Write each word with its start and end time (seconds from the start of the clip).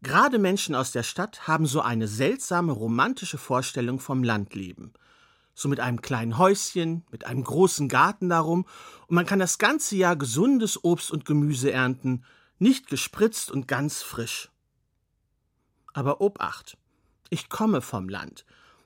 Gerade 0.00 0.38
Menschen 0.38 0.74
aus 0.74 0.92
der 0.92 1.02
Stadt 1.02 1.48
haben 1.48 1.66
so 1.66 1.80
eine 1.80 2.06
seltsame 2.06 2.72
romantische 2.72 3.38
Vorstellung 3.38 3.98
vom 3.98 4.22
Landleben. 4.22 4.92
So 5.54 5.68
mit 5.68 5.80
einem 5.80 6.02
kleinen 6.02 6.38
Häuschen, 6.38 7.04
mit 7.10 7.26
einem 7.26 7.42
großen 7.42 7.88
Garten 7.88 8.28
darum, 8.28 8.64
und 9.08 9.16
man 9.16 9.26
kann 9.26 9.40
das 9.40 9.58
ganze 9.58 9.96
Jahr 9.96 10.14
gesundes 10.14 10.84
Obst 10.84 11.10
und 11.10 11.24
Gemüse 11.24 11.72
ernten, 11.72 12.24
nicht 12.60 12.86
gespritzt 12.86 13.50
und 13.50 13.66
ganz 13.66 14.02
frisch. 14.02 14.50
Aber 15.94 16.20
Obacht, 16.20 16.76
ich 17.28 17.48
komme 17.48 17.80
vom 17.80 18.08
Land, 18.08 18.44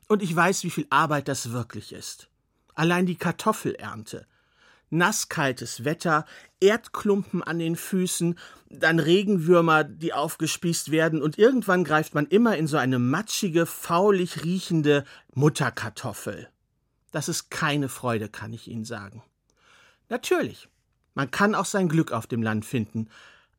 und 0.09 0.23
ich 0.23 0.35
weiß, 0.35 0.65
wie 0.65 0.71
viel 0.71 0.87
Arbeit 0.89 1.29
das 1.29 1.53
wirklich 1.53 1.93
ist. 1.93 2.29
Allein 2.75 3.05
die 3.05 3.17
Kartoffelernte, 3.17 4.27
nasskaltes 4.93 5.85
Wetter, 5.85 6.27
Erdklumpen 6.61 7.43
an 7.43 7.59
den 7.59 7.77
Füßen, 7.77 8.39
dann 8.69 8.99
Regenwürmer, 8.99 9.85
die 9.85 10.13
aufgespießt 10.13 10.91
werden, 10.91 11.23
und 11.23 11.39
irgendwann 11.39 11.85
greift 11.85 12.15
man 12.15 12.27
immer 12.27 12.57
in 12.57 12.67
so 12.67 12.77
eine 12.77 12.99
matschige, 12.99 13.67
faulig 13.67 14.45
riechende 14.45 15.05
Mutterkartoffel. 15.35 16.49
Das 17.11 17.29
ist 17.29 17.51
keine 17.51 17.89
Freude, 17.89 18.29
kann 18.29 18.53
ich 18.53 18.69
Ihnen 18.69 18.85
sagen. 18.85 19.23
Natürlich, 20.09 20.69
man 21.15 21.31
kann 21.31 21.55
auch 21.55 21.67
sein 21.67 21.89
Glück 21.89 22.13
auf 22.13 22.27
dem 22.27 22.43
Land 22.43 22.65
finden, 22.65 23.09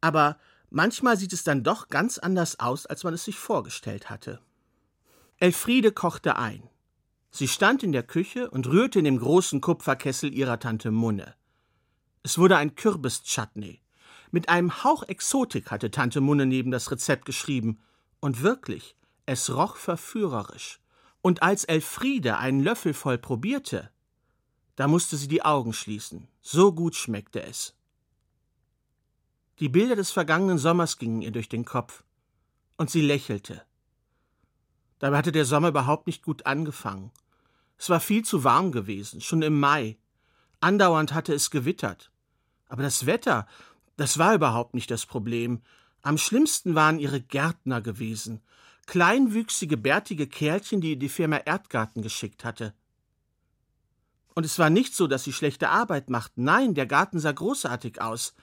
aber 0.01 0.37
manchmal 0.69 1.17
sieht 1.17 1.33
es 1.33 1.43
dann 1.43 1.63
doch 1.63 1.89
ganz 1.89 2.17
anders 2.17 2.59
aus, 2.59 2.85
als 2.85 3.03
man 3.03 3.13
es 3.13 3.25
sich 3.25 3.37
vorgestellt 3.37 4.09
hatte. 4.09 4.39
Elfriede 5.37 5.91
kochte 5.91 6.37
ein. 6.37 6.69
Sie 7.35 7.47
stand 7.47 7.81
in 7.81 7.93
der 7.93 8.03
Küche 8.03 8.47
und 8.51 8.67
rührte 8.67 8.99
in 8.99 9.05
dem 9.05 9.17
großen 9.17 9.59
Kupferkessel 9.59 10.31
ihrer 10.31 10.59
Tante 10.59 10.91
Munne. 10.91 11.33
Es 12.21 12.37
wurde 12.37 12.57
ein 12.57 12.75
Kürbis-Chutney. 12.75 13.81
Mit 14.29 14.49
einem 14.49 14.83
Hauch 14.83 15.01
Exotik 15.01 15.71
hatte 15.71 15.89
Tante 15.89 16.21
Munne 16.21 16.45
neben 16.45 16.69
das 16.69 16.91
Rezept 16.91 17.25
geschrieben. 17.25 17.79
Und 18.19 18.43
wirklich, 18.43 18.95
es 19.25 19.49
roch 19.49 19.77
verführerisch. 19.77 20.79
Und 21.23 21.41
als 21.41 21.63
Elfriede 21.63 22.37
einen 22.37 22.61
Löffel 22.61 22.93
voll 22.93 23.17
probierte, 23.17 23.89
da 24.75 24.87
musste 24.87 25.17
sie 25.17 25.27
die 25.27 25.43
Augen 25.43 25.73
schließen. 25.73 26.27
So 26.39 26.71
gut 26.71 26.93
schmeckte 26.93 27.41
es. 27.41 27.75
Die 29.57 29.69
Bilder 29.69 29.95
des 29.95 30.11
vergangenen 30.11 30.59
Sommers 30.59 30.99
gingen 30.99 31.23
ihr 31.23 31.31
durch 31.31 31.49
den 31.49 31.65
Kopf. 31.65 32.03
Und 32.77 32.91
sie 32.91 33.01
lächelte. 33.01 33.65
Dabei 34.99 35.17
hatte 35.17 35.31
der 35.31 35.45
Sommer 35.45 35.69
überhaupt 35.69 36.05
nicht 36.05 36.21
gut 36.21 36.45
angefangen. 36.45 37.11
Es 37.83 37.89
war 37.89 37.99
viel 37.99 38.23
zu 38.23 38.45
warm 38.45 38.71
gewesen, 38.71 39.19
schon 39.19 39.41
im 39.41 39.59
Mai. 39.59 39.97
Andauernd 40.61 41.13
hatte 41.13 41.33
es 41.33 41.51
gewittert. 41.51 42.11
Aber 42.69 42.81
das 42.81 43.05
Wetter, 43.05 43.45
das 43.97 44.17
war 44.17 44.33
überhaupt 44.33 44.73
nicht 44.73 44.89
das 44.89 45.05
Problem. 45.05 45.61
Am 46.01 46.17
schlimmsten 46.17 46.75
waren 46.75 46.97
ihre 46.97 47.19
Gärtner 47.19 47.81
gewesen. 47.81 48.39
Kleinwüchsige, 48.85 49.75
bärtige 49.75 50.27
Kerlchen, 50.27 50.79
die 50.79 50.97
die 50.97 51.09
Firma 51.09 51.35
Erdgarten 51.35 52.01
geschickt 52.01 52.45
hatte. 52.45 52.73
Und 54.33 54.45
es 54.45 54.57
war 54.59 54.69
nicht 54.69 54.95
so, 54.95 55.05
dass 55.07 55.25
sie 55.25 55.33
schlechte 55.33 55.67
Arbeit 55.67 56.09
machten. 56.09 56.45
Nein, 56.45 56.75
der 56.75 56.85
Garten 56.85 57.19
sah 57.19 57.33
großartig 57.33 57.99
aus. 57.99 58.33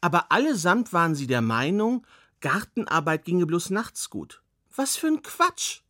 Aber 0.00 0.32
allesamt 0.32 0.94
waren 0.94 1.14
sie 1.14 1.26
der 1.26 1.42
Meinung, 1.42 2.06
Gartenarbeit 2.40 3.26
ginge 3.26 3.44
bloß 3.44 3.68
nachts 3.68 4.08
gut. 4.08 4.42
Was 4.74 4.96
für 4.96 5.08
ein 5.08 5.20
Quatsch! 5.20 5.82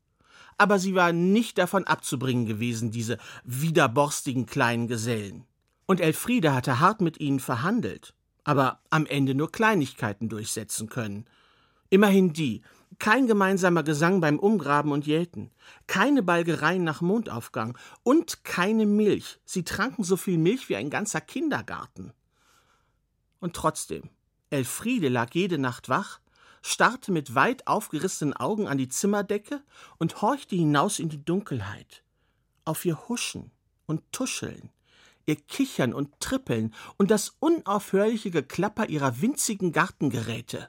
Aber 0.59 0.79
sie 0.79 0.95
war 0.95 1.13
nicht 1.13 1.59
davon 1.59 1.85
abzubringen 1.85 2.47
gewesen, 2.47 2.91
diese 2.91 3.19
widerborstigen 3.45 4.47
kleinen 4.47 4.89
Gesellen. 4.89 5.45
Und 5.87 6.01
Elfriede 6.01 6.55
hatte 6.55 6.81
hart 6.81 7.01
mit 7.01 7.21
ihnen 7.21 7.41
verhandelt, 7.41 8.15
aber 8.45 8.81
am 8.91 9.07
Ende 9.07 9.35
nur 9.35 9.53
Kleinigkeiten 9.53 10.29
durchsetzen 10.29 10.89
können. 10.89 11.27
Immerhin 11.91 12.33
die, 12.33 12.63
kein 12.99 13.27
gemeinsamer 13.27 13.83
Gesang 13.83 14.21
beim 14.21 14.39
Umgraben 14.39 14.93
und 14.93 15.07
Jäten, 15.07 15.51
keine 15.87 16.23
Balgereien 16.23 16.83
nach 16.83 17.01
Mondaufgang 17.01 17.77
und 18.03 18.45
keine 18.45 18.87
Milch. 18.87 19.39
Sie 19.45 19.65
tranken 19.65 20.03
so 20.03 20.17
viel 20.17 20.39
Milch 20.39 20.69
wie 20.69 20.77
ein 20.77 20.91
ganzer 20.91 21.21
Kindergarten. 21.21 22.13
Und 23.41 23.55
trotzdem, 23.55 24.09
Elfriede 24.51 25.09
lag 25.09 25.35
jede 25.35 25.59
Nacht 25.59 25.89
wach, 25.89 26.21
starrte 26.67 27.13
mit 27.13 27.35
weit 27.35 27.67
aufgerissenen 27.67 28.35
Augen 28.35 28.67
an 28.67 28.79
die 28.79 28.89
Zimmerdecke 28.89 29.63
und 29.99 30.21
horchte 30.21 30.57
hinaus 30.57 30.99
in 30.99 31.09
die 31.09 31.25
Dunkelheit. 31.25 32.03
Auf 32.65 32.85
ihr 32.85 33.09
Huschen 33.09 33.53
und 33.87 34.03
Tuscheln, 34.13 34.71
ihr 35.27 35.37
Kichern 35.37 35.95
und 35.95 36.19
Trippeln 36.21 36.75
und 36.97 37.11
das 37.11 37.37
unaufhörliche 37.39 38.31
Geklapper 38.31 38.89
ihrer 38.89 39.21
winzigen 39.21 39.73
Gartengeräte. 39.73 40.69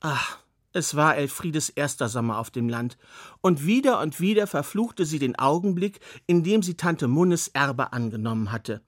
Ach, 0.00 0.38
es 0.72 0.96
war 0.96 1.16
Elfriedes 1.16 1.68
erster 1.70 2.08
Sommer 2.08 2.38
auf 2.38 2.50
dem 2.50 2.68
Land, 2.68 2.98
und 3.40 3.64
wieder 3.64 4.00
und 4.00 4.20
wieder 4.20 4.46
verfluchte 4.46 5.04
sie 5.06 5.18
den 5.18 5.38
Augenblick, 5.38 6.00
in 6.26 6.42
dem 6.42 6.62
sie 6.62 6.76
Tante 6.76 7.08
Munnes 7.08 7.48
Erbe 7.48 7.92
angenommen 7.92 8.52
hatte, 8.52 8.82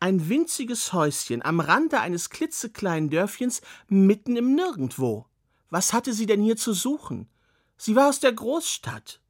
ein 0.00 0.28
winziges 0.28 0.92
Häuschen 0.92 1.44
am 1.44 1.60
Rande 1.60 2.00
eines 2.00 2.30
klitzekleinen 2.30 3.10
Dörfchens 3.10 3.60
mitten 3.88 4.36
im 4.36 4.54
Nirgendwo. 4.54 5.26
Was 5.68 5.92
hatte 5.92 6.12
sie 6.12 6.26
denn 6.26 6.42
hier 6.42 6.56
zu 6.56 6.72
suchen? 6.72 7.28
Sie 7.76 7.94
war 7.94 8.08
aus 8.08 8.18
der 8.18 8.32
Großstadt. 8.32 9.20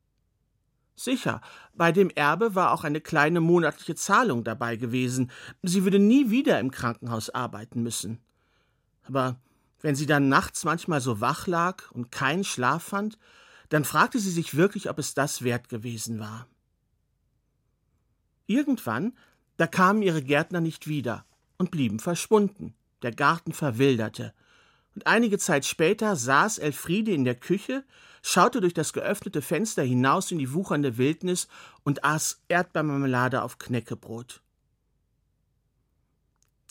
Sicher, 0.94 1.40
bei 1.74 1.92
dem 1.92 2.10
Erbe 2.10 2.54
war 2.54 2.72
auch 2.72 2.84
eine 2.84 3.00
kleine 3.00 3.40
monatliche 3.40 3.94
Zahlung 3.94 4.44
dabei 4.44 4.76
gewesen. 4.76 5.30
Sie 5.62 5.84
würde 5.84 5.98
nie 5.98 6.30
wieder 6.30 6.60
im 6.60 6.70
Krankenhaus 6.70 7.30
arbeiten 7.30 7.82
müssen. 7.82 8.20
Aber 9.04 9.40
wenn 9.80 9.94
sie 9.94 10.06
dann 10.06 10.28
nachts 10.28 10.64
manchmal 10.64 11.00
so 11.00 11.20
wach 11.20 11.46
lag 11.46 11.90
und 11.92 12.12
keinen 12.12 12.44
Schlaf 12.44 12.82
fand, 12.82 13.18
dann 13.70 13.84
fragte 13.84 14.18
sie 14.18 14.30
sich 14.30 14.56
wirklich, 14.56 14.90
ob 14.90 14.98
es 14.98 15.14
das 15.14 15.42
wert 15.42 15.68
gewesen 15.68 16.18
war. 16.18 16.46
Irgendwann 18.46 19.16
da 19.60 19.66
kamen 19.66 20.00
ihre 20.00 20.22
Gärtner 20.22 20.62
nicht 20.62 20.86
wieder 20.86 21.26
und 21.58 21.70
blieben 21.70 21.98
verschwunden. 21.98 22.72
Der 23.02 23.12
Garten 23.12 23.52
verwilderte. 23.52 24.32
Und 24.94 25.06
einige 25.06 25.36
Zeit 25.36 25.66
später 25.66 26.16
saß 26.16 26.56
Elfriede 26.56 27.12
in 27.12 27.26
der 27.26 27.34
Küche, 27.34 27.84
schaute 28.22 28.62
durch 28.62 28.72
das 28.72 28.94
geöffnete 28.94 29.42
Fenster 29.42 29.82
hinaus 29.82 30.32
in 30.32 30.38
die 30.38 30.54
wuchernde 30.54 30.96
Wildnis 30.96 31.46
und 31.82 32.04
aß 32.04 32.40
Erdbeermarmelade 32.48 33.42
auf 33.42 33.58
Knäckebrot. 33.58 34.40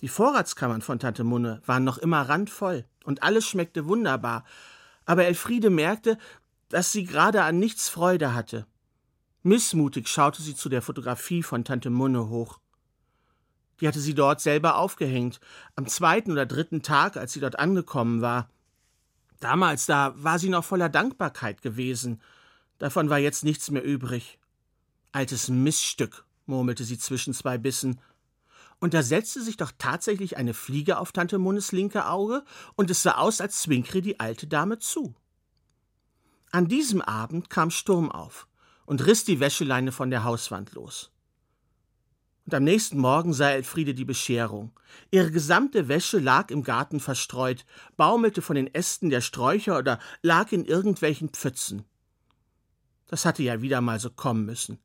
Die 0.01 0.07
Vorratskammern 0.07 0.81
von 0.81 0.97
Tante 0.97 1.23
Munne 1.23 1.61
waren 1.67 1.83
noch 1.83 1.99
immer 1.99 2.23
randvoll 2.23 2.85
und 3.03 3.21
alles 3.21 3.45
schmeckte 3.45 3.85
wunderbar, 3.85 4.45
aber 5.05 5.25
Elfriede 5.25 5.69
merkte, 5.69 6.17
dass 6.69 6.91
sie 6.91 7.03
gerade 7.03 7.43
an 7.43 7.59
nichts 7.59 7.87
Freude 7.87 8.33
hatte. 8.33 8.65
Missmutig 9.43 10.07
schaute 10.07 10.41
sie 10.41 10.55
zu 10.55 10.69
der 10.69 10.81
Fotografie 10.81 11.43
von 11.43 11.63
Tante 11.63 11.91
Munne 11.91 12.29
hoch. 12.29 12.59
Die 13.81 13.87
hatte 13.87 13.99
sie 13.99 14.13
dort 14.13 14.41
selber 14.41 14.75
aufgehängt, 14.75 15.39
am 15.75 15.87
zweiten 15.87 16.31
oder 16.31 16.45
dritten 16.45 16.81
Tag, 16.81 17.17
als 17.17 17.33
sie 17.33 17.39
dort 17.39 17.59
angekommen 17.59 18.21
war. 18.21 18.49
Damals, 19.39 19.85
da 19.85 20.13
war 20.17 20.37
sie 20.37 20.49
noch 20.49 20.65
voller 20.65 20.89
Dankbarkeit 20.89 21.61
gewesen. 21.61 22.21
Davon 22.77 23.09
war 23.09 23.19
jetzt 23.19 23.43
nichts 23.43 23.71
mehr 23.71 23.83
übrig. 23.83 24.37
Altes 25.11 25.49
Missstück, 25.49 26.25
murmelte 26.45 26.83
sie 26.83 26.97
zwischen 26.97 27.33
zwei 27.33 27.57
Bissen. 27.57 27.99
Und 28.79 28.93
da 28.93 29.01
setzte 29.01 29.41
sich 29.41 29.57
doch 29.57 29.71
tatsächlich 29.77 30.37
eine 30.37 30.53
Fliege 30.53 30.99
auf 30.99 31.11
Tante 31.11 31.37
Munnes 31.37 31.71
linke 31.71 32.07
Auge, 32.07 32.43
und 32.75 32.89
es 32.89 33.03
sah 33.03 33.15
aus, 33.15 33.41
als 33.41 33.61
zwinkere 33.61 34.01
die 34.01 34.19
alte 34.19 34.47
Dame 34.47 34.79
zu. 34.79 35.15
An 36.51 36.67
diesem 36.67 37.01
Abend 37.01 37.49
kam 37.49 37.71
Sturm 37.71 38.11
auf 38.11 38.47
und 38.85 39.05
riss 39.05 39.23
die 39.23 39.39
Wäscheleine 39.39 39.91
von 39.91 40.09
der 40.09 40.23
Hauswand 40.23 40.73
los. 40.73 41.11
Und 42.49 42.55
am 42.55 42.63
nächsten 42.63 42.97
Morgen 42.97 43.31
sah 43.31 43.51
Elfriede 43.51 43.93
die 43.93 44.05
Bescherung. 44.05 44.71
Ihre 45.11 45.29
gesamte 45.29 45.87
Wäsche 45.87 46.17
lag 46.17 46.49
im 46.49 46.63
Garten 46.63 46.99
verstreut, 46.99 47.63
baumelte 47.95 48.41
von 48.41 48.55
den 48.55 48.73
Ästen 48.73 49.11
der 49.11 49.21
Sträucher 49.21 49.77
oder 49.77 49.99
lag 50.23 50.51
in 50.51 50.65
irgendwelchen 50.65 51.29
Pfützen. 51.29 51.85
Das 53.05 53.23
hatte 53.23 53.43
ja 53.43 53.61
wieder 53.61 53.81
mal 53.81 53.99
so 53.99 54.09
kommen 54.09 54.47
müssen. 54.47 54.79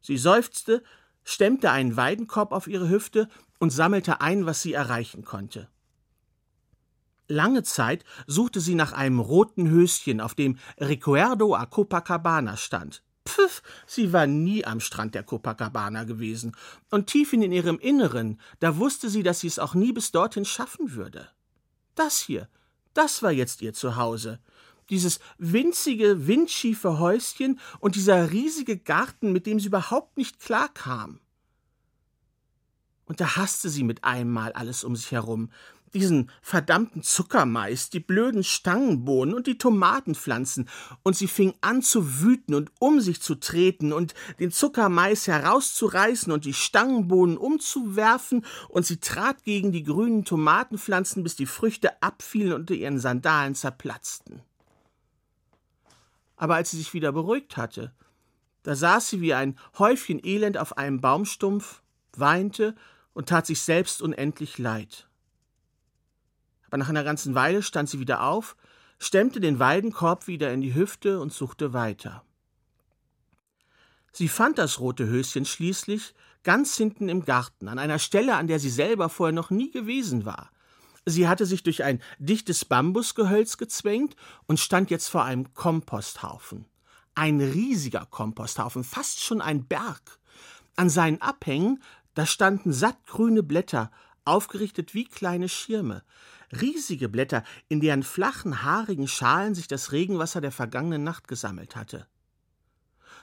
Sie 0.00 0.16
seufzte, 0.16 0.82
stemmte 1.22 1.70
einen 1.70 1.96
Weidenkorb 1.96 2.50
auf 2.50 2.66
ihre 2.66 2.88
Hüfte 2.88 3.28
und 3.60 3.70
sammelte 3.70 4.20
ein, 4.20 4.44
was 4.44 4.60
sie 4.60 4.72
erreichen 4.72 5.24
konnte. 5.24 5.68
Lange 7.28 7.62
Zeit 7.62 8.04
suchte 8.26 8.58
sie 8.58 8.74
nach 8.74 8.92
einem 8.92 9.20
roten 9.20 9.70
Höschen, 9.70 10.20
auf 10.20 10.34
dem 10.34 10.58
Recuerdo 10.78 11.54
a 11.54 11.64
Copacabana 11.64 12.56
stand. 12.56 13.04
Pfiff, 13.28 13.62
sie 13.86 14.12
war 14.12 14.26
nie 14.26 14.64
am 14.64 14.80
Strand 14.80 15.14
der 15.14 15.22
Copacabana 15.22 16.04
gewesen, 16.04 16.56
und 16.90 17.06
tief 17.06 17.32
in 17.32 17.42
ihrem 17.42 17.78
Inneren, 17.78 18.40
da 18.60 18.78
wusste 18.78 19.08
sie, 19.10 19.22
dass 19.22 19.40
sie 19.40 19.46
es 19.46 19.58
auch 19.58 19.74
nie 19.74 19.92
bis 19.92 20.10
dorthin 20.10 20.44
schaffen 20.44 20.94
würde. 20.94 21.28
Das 21.94 22.18
hier, 22.18 22.48
das 22.94 23.22
war 23.22 23.32
jetzt 23.32 23.62
ihr 23.62 23.74
Zuhause. 23.74 24.40
Dieses 24.90 25.20
winzige, 25.36 26.26
windschiefe 26.26 26.98
Häuschen 26.98 27.60
und 27.78 27.94
dieser 27.94 28.30
riesige 28.30 28.78
Garten, 28.78 29.32
mit 29.32 29.46
dem 29.46 29.60
sie 29.60 29.66
überhaupt 29.66 30.16
nicht 30.16 30.40
klarkam. 30.40 31.20
Und 33.04 33.20
da 33.20 33.36
hasste 33.36 33.68
sie 33.68 33.84
mit 33.84 34.04
einem 34.04 34.30
Mal 34.30 34.52
alles 34.52 34.84
um 34.84 34.96
sich 34.96 35.12
herum. 35.12 35.50
Diesen 35.94 36.30
verdammten 36.42 37.02
Zuckermais, 37.02 37.90
die 37.90 38.00
blöden 38.00 38.44
Stangenbohnen 38.44 39.34
und 39.34 39.46
die 39.46 39.58
Tomatenpflanzen, 39.58 40.68
und 41.02 41.16
sie 41.16 41.28
fing 41.28 41.54
an 41.60 41.82
zu 41.82 42.20
wüten 42.20 42.54
und 42.54 42.70
um 42.78 43.00
sich 43.00 43.20
zu 43.20 43.34
treten 43.34 43.92
und 43.92 44.14
den 44.38 44.50
Zuckermais 44.50 45.26
herauszureißen 45.26 46.32
und 46.32 46.44
die 46.44 46.54
Stangenbohnen 46.54 47.36
umzuwerfen, 47.36 48.44
und 48.68 48.86
sie 48.86 48.98
trat 48.98 49.44
gegen 49.44 49.72
die 49.72 49.82
grünen 49.82 50.24
Tomatenpflanzen, 50.24 51.22
bis 51.22 51.36
die 51.36 51.46
Früchte 51.46 52.02
abfielen 52.02 52.52
und 52.52 52.70
ihren 52.70 52.98
Sandalen 52.98 53.54
zerplatzten. 53.54 54.42
Aber 56.36 56.54
als 56.54 56.70
sie 56.70 56.78
sich 56.78 56.94
wieder 56.94 57.12
beruhigt 57.12 57.56
hatte, 57.56 57.92
da 58.62 58.74
saß 58.74 59.08
sie 59.08 59.20
wie 59.20 59.34
ein 59.34 59.58
Häufchen 59.78 60.24
Elend 60.24 60.58
auf 60.58 60.76
einem 60.76 61.00
Baumstumpf, 61.00 61.82
weinte 62.16 62.74
und 63.12 63.28
tat 63.28 63.46
sich 63.46 63.62
selbst 63.62 64.02
unendlich 64.02 64.58
leid. 64.58 65.07
Aber 66.68 66.78
nach 66.78 66.88
einer 66.88 67.04
ganzen 67.04 67.34
Weile 67.34 67.62
stand 67.62 67.88
sie 67.88 68.00
wieder 68.00 68.22
auf, 68.22 68.56
stemmte 68.98 69.40
den 69.40 69.58
Weidenkorb 69.58 70.26
wieder 70.26 70.52
in 70.52 70.60
die 70.60 70.74
Hüfte 70.74 71.20
und 71.20 71.32
suchte 71.32 71.72
weiter. 71.72 72.22
Sie 74.12 74.28
fand 74.28 74.58
das 74.58 74.80
rote 74.80 75.06
Höschen 75.06 75.44
schließlich 75.44 76.14
ganz 76.42 76.76
hinten 76.76 77.08
im 77.08 77.24
Garten, 77.24 77.68
an 77.68 77.78
einer 77.78 77.98
Stelle, 77.98 78.36
an 78.36 78.46
der 78.46 78.58
sie 78.58 78.70
selber 78.70 79.08
vorher 79.08 79.34
noch 79.34 79.50
nie 79.50 79.70
gewesen 79.70 80.24
war. 80.24 80.50
Sie 81.04 81.28
hatte 81.28 81.46
sich 81.46 81.62
durch 81.62 81.84
ein 81.84 82.02
dichtes 82.18 82.64
Bambusgehölz 82.64 83.56
gezwängt 83.56 84.14
und 84.46 84.60
stand 84.60 84.90
jetzt 84.90 85.08
vor 85.08 85.24
einem 85.24 85.54
Komposthaufen. 85.54 86.66
Ein 87.14 87.40
riesiger 87.40 88.06
Komposthaufen, 88.06 88.84
fast 88.84 89.22
schon 89.22 89.40
ein 89.40 89.66
Berg. 89.66 90.18
An 90.76 90.90
seinen 90.90 91.20
Abhängen, 91.20 91.82
da 92.14 92.26
standen 92.26 92.72
sattgrüne 92.72 93.42
Blätter, 93.42 93.90
aufgerichtet 94.28 94.94
wie 94.94 95.04
kleine 95.04 95.48
Schirme. 95.48 96.02
Riesige 96.52 97.08
Blätter, 97.08 97.44
in 97.68 97.80
deren 97.80 98.02
flachen, 98.02 98.62
haarigen 98.62 99.08
Schalen 99.08 99.54
sich 99.54 99.68
das 99.68 99.92
Regenwasser 99.92 100.40
der 100.40 100.52
vergangenen 100.52 101.04
Nacht 101.04 101.28
gesammelt 101.28 101.76
hatte. 101.76 102.06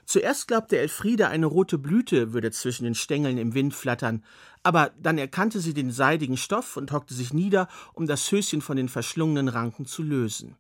Zuerst 0.06 0.48
glaubte 0.48 0.78
Elfriede, 0.78 1.30
eine 1.30 1.48
rote 1.48 1.80
Blüte 1.80 2.32
würde 2.32 2.52
zwischen 2.52 2.84
den 2.84 2.94
Stängeln 2.94 3.40
im 3.40 3.56
Wind 3.56 3.74
flattern, 3.74 4.24
aber 4.62 4.92
dann 5.00 5.18
erkannte 5.18 5.60
sie 5.60 5.74
den 5.74 5.92
seidigen 5.92 6.38
Stoff 6.38 6.78
und 6.78 6.92
hockte 6.92 7.16
sich 7.16 7.34
nieder, 7.34 7.68
um 7.94 8.06
das 8.06 8.32
Höschen 8.32 8.62
von 8.62 8.78
den 8.78 8.90
verschlungenen 8.90 9.48
Ranken 9.48 9.86
zu 9.86 10.04
lösen. 10.04 10.58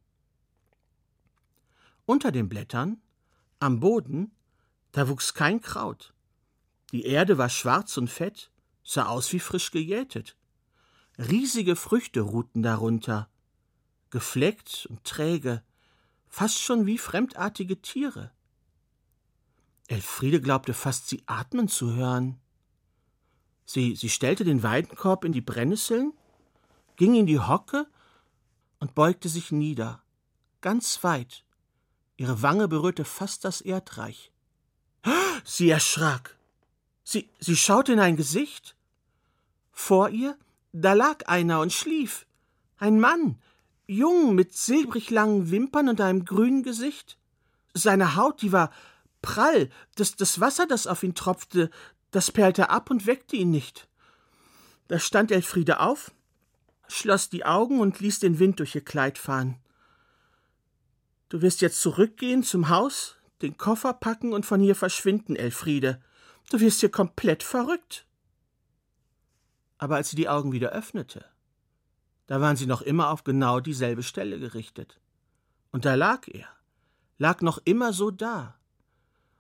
Unter 2.08 2.32
den 2.32 2.50
Blättern, 2.50 3.02
am 3.60 3.80
Boden, 3.80 4.32
da 4.92 5.08
wuchs 5.10 5.34
kein 5.34 5.62
Kraut. 5.62 6.14
Die 6.92 7.06
Erde 7.06 7.38
war 7.38 7.50
schwarz 7.50 7.98
und 7.98 8.10
fett, 8.10 8.52
sah 8.86 9.08
aus 9.08 9.34
wie 9.34 9.40
frisch 9.40 9.72
gejätet. 9.72 10.38
Riesige 11.18 11.76
Früchte 11.76 12.22
ruhten 12.22 12.62
darunter, 12.62 13.30
gefleckt 14.12 14.86
und 14.90 15.04
träge, 15.04 15.64
fast 16.28 16.62
schon 16.62 16.86
wie 16.86 16.98
fremdartige 16.98 17.82
Tiere. 17.82 18.32
Elfriede 19.88 20.40
glaubte 20.40 20.74
fast, 20.74 21.10
sie 21.10 21.24
atmen 21.26 21.68
zu 21.68 21.94
hören. 21.94 22.40
Sie, 23.66 23.96
sie 23.96 24.10
stellte 24.10 24.46
den 24.46 24.64
Weidenkorb 24.64 25.26
in 25.26 25.32
die 25.32 25.42
Brennnesseln, 25.42 26.14
ging 26.96 27.16
in 27.16 27.26
die 27.26 27.40
Hocke 27.40 27.88
und 28.80 28.96
beugte 28.96 29.30
sich 29.30 29.52
nieder, 29.52 30.04
ganz 30.62 31.04
weit. 31.04 31.44
Ihre 32.18 32.42
Wange 32.42 32.68
berührte 32.68 33.06
fast 33.06 33.46
das 33.46 33.62
Erdreich. 33.62 34.32
Sie 35.44 35.70
erschrak. 35.70 36.38
Sie, 37.06 37.30
sie 37.40 37.56
schaute 37.56 37.94
in 37.94 38.00
ein 38.00 38.18
Gesicht. 38.18 38.76
Vor 39.72 40.10
ihr 40.10 40.38
da 40.78 40.92
lag 40.92 41.28
einer 41.28 41.62
und 41.62 41.72
schlief. 41.72 42.26
Ein 42.78 43.00
Mann, 43.00 43.40
jung, 43.88 44.36
mit 44.36 44.54
silbrig 44.54 45.10
langen 45.10 45.50
Wimpern 45.50 45.88
und 45.88 46.02
einem 46.02 46.26
grünen 46.26 46.64
Gesicht. 46.64 47.18
Seine 47.74 48.18
Haut, 48.18 48.42
die 48.42 48.52
war 48.52 48.72
prall, 49.22 49.70
das, 49.96 50.18
das 50.18 50.42
Wasser, 50.42 50.68
das 50.68 50.86
auf 50.86 51.02
ihn 51.04 51.16
tropfte, 51.16 51.72
das 52.12 52.30
perlte 52.30 52.70
ab 52.70 52.90
und 52.92 53.06
weckte 53.06 53.38
ihn 53.38 53.52
nicht. 53.52 53.88
Da 54.90 55.00
stand 55.00 55.32
Elfriede 55.32 55.80
auf, 55.80 56.12
schloss 56.90 57.30
die 57.30 57.46
Augen 57.46 57.80
und 57.80 58.02
ließ 58.02 58.20
den 58.20 58.38
Wind 58.40 58.60
durch 58.60 58.76
ihr 58.76 58.84
Kleid 58.84 59.18
fahren. 59.18 59.56
Du 61.30 61.42
wirst 61.42 61.62
jetzt 61.62 61.80
zurückgehen 61.80 62.44
zum 62.44 62.68
Haus, 62.68 63.16
den 63.42 63.58
Koffer 63.58 63.94
packen 63.94 64.34
und 64.34 64.46
von 64.46 64.60
hier 64.60 64.76
verschwinden, 64.76 65.38
Elfriede. 65.38 66.02
Du 66.50 66.60
wirst 66.60 66.80
hier 66.80 66.92
komplett 66.92 67.44
verrückt. 67.44 68.06
Aber 69.78 69.96
als 69.96 70.10
sie 70.10 70.16
die 70.16 70.30
Augen 70.30 70.52
wieder 70.52 70.70
öffnete, 70.70 71.26
da 72.28 72.42
waren 72.42 72.56
sie 72.56 72.66
noch 72.66 72.82
immer 72.82 73.10
auf 73.10 73.24
genau 73.24 73.60
dieselbe 73.60 74.04
Stelle 74.04 74.40
gerichtet. 74.40 75.00
Und 75.72 75.86
da 75.86 75.96
lag 75.96 76.28
er, 76.28 76.48
lag 77.18 77.42
noch 77.42 77.60
immer 77.66 77.94
so 77.94 78.12
da. 78.12 78.58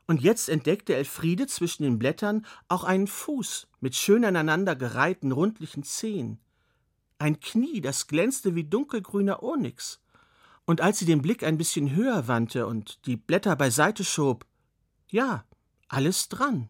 Und 0.07 0.21
jetzt 0.21 0.49
entdeckte 0.49 0.95
Elfriede 0.95 1.47
zwischen 1.47 1.83
den 1.83 1.97
Blättern 1.97 2.45
auch 2.67 2.83
einen 2.83 3.07
Fuß 3.07 3.67
mit 3.79 3.95
schön 3.95 4.23
aneinander 4.23 4.75
gereihten 4.75 5.31
rundlichen 5.31 5.83
Zehen, 5.83 6.39
ein 7.17 7.39
Knie, 7.39 7.81
das 7.81 8.07
glänzte 8.07 8.55
wie 8.55 8.65
dunkelgrüner 8.65 9.41
Onyx. 9.41 10.01
Und 10.65 10.81
als 10.81 10.99
sie 10.99 11.05
den 11.05 11.21
Blick 11.21 11.43
ein 11.43 11.57
bisschen 11.57 11.95
höher 11.95 12.27
wandte 12.27 12.67
und 12.67 13.05
die 13.07 13.15
Blätter 13.17 13.55
beiseite 13.55 14.03
schob, 14.03 14.45
ja, 15.09 15.45
alles 15.87 16.29
dran. 16.29 16.69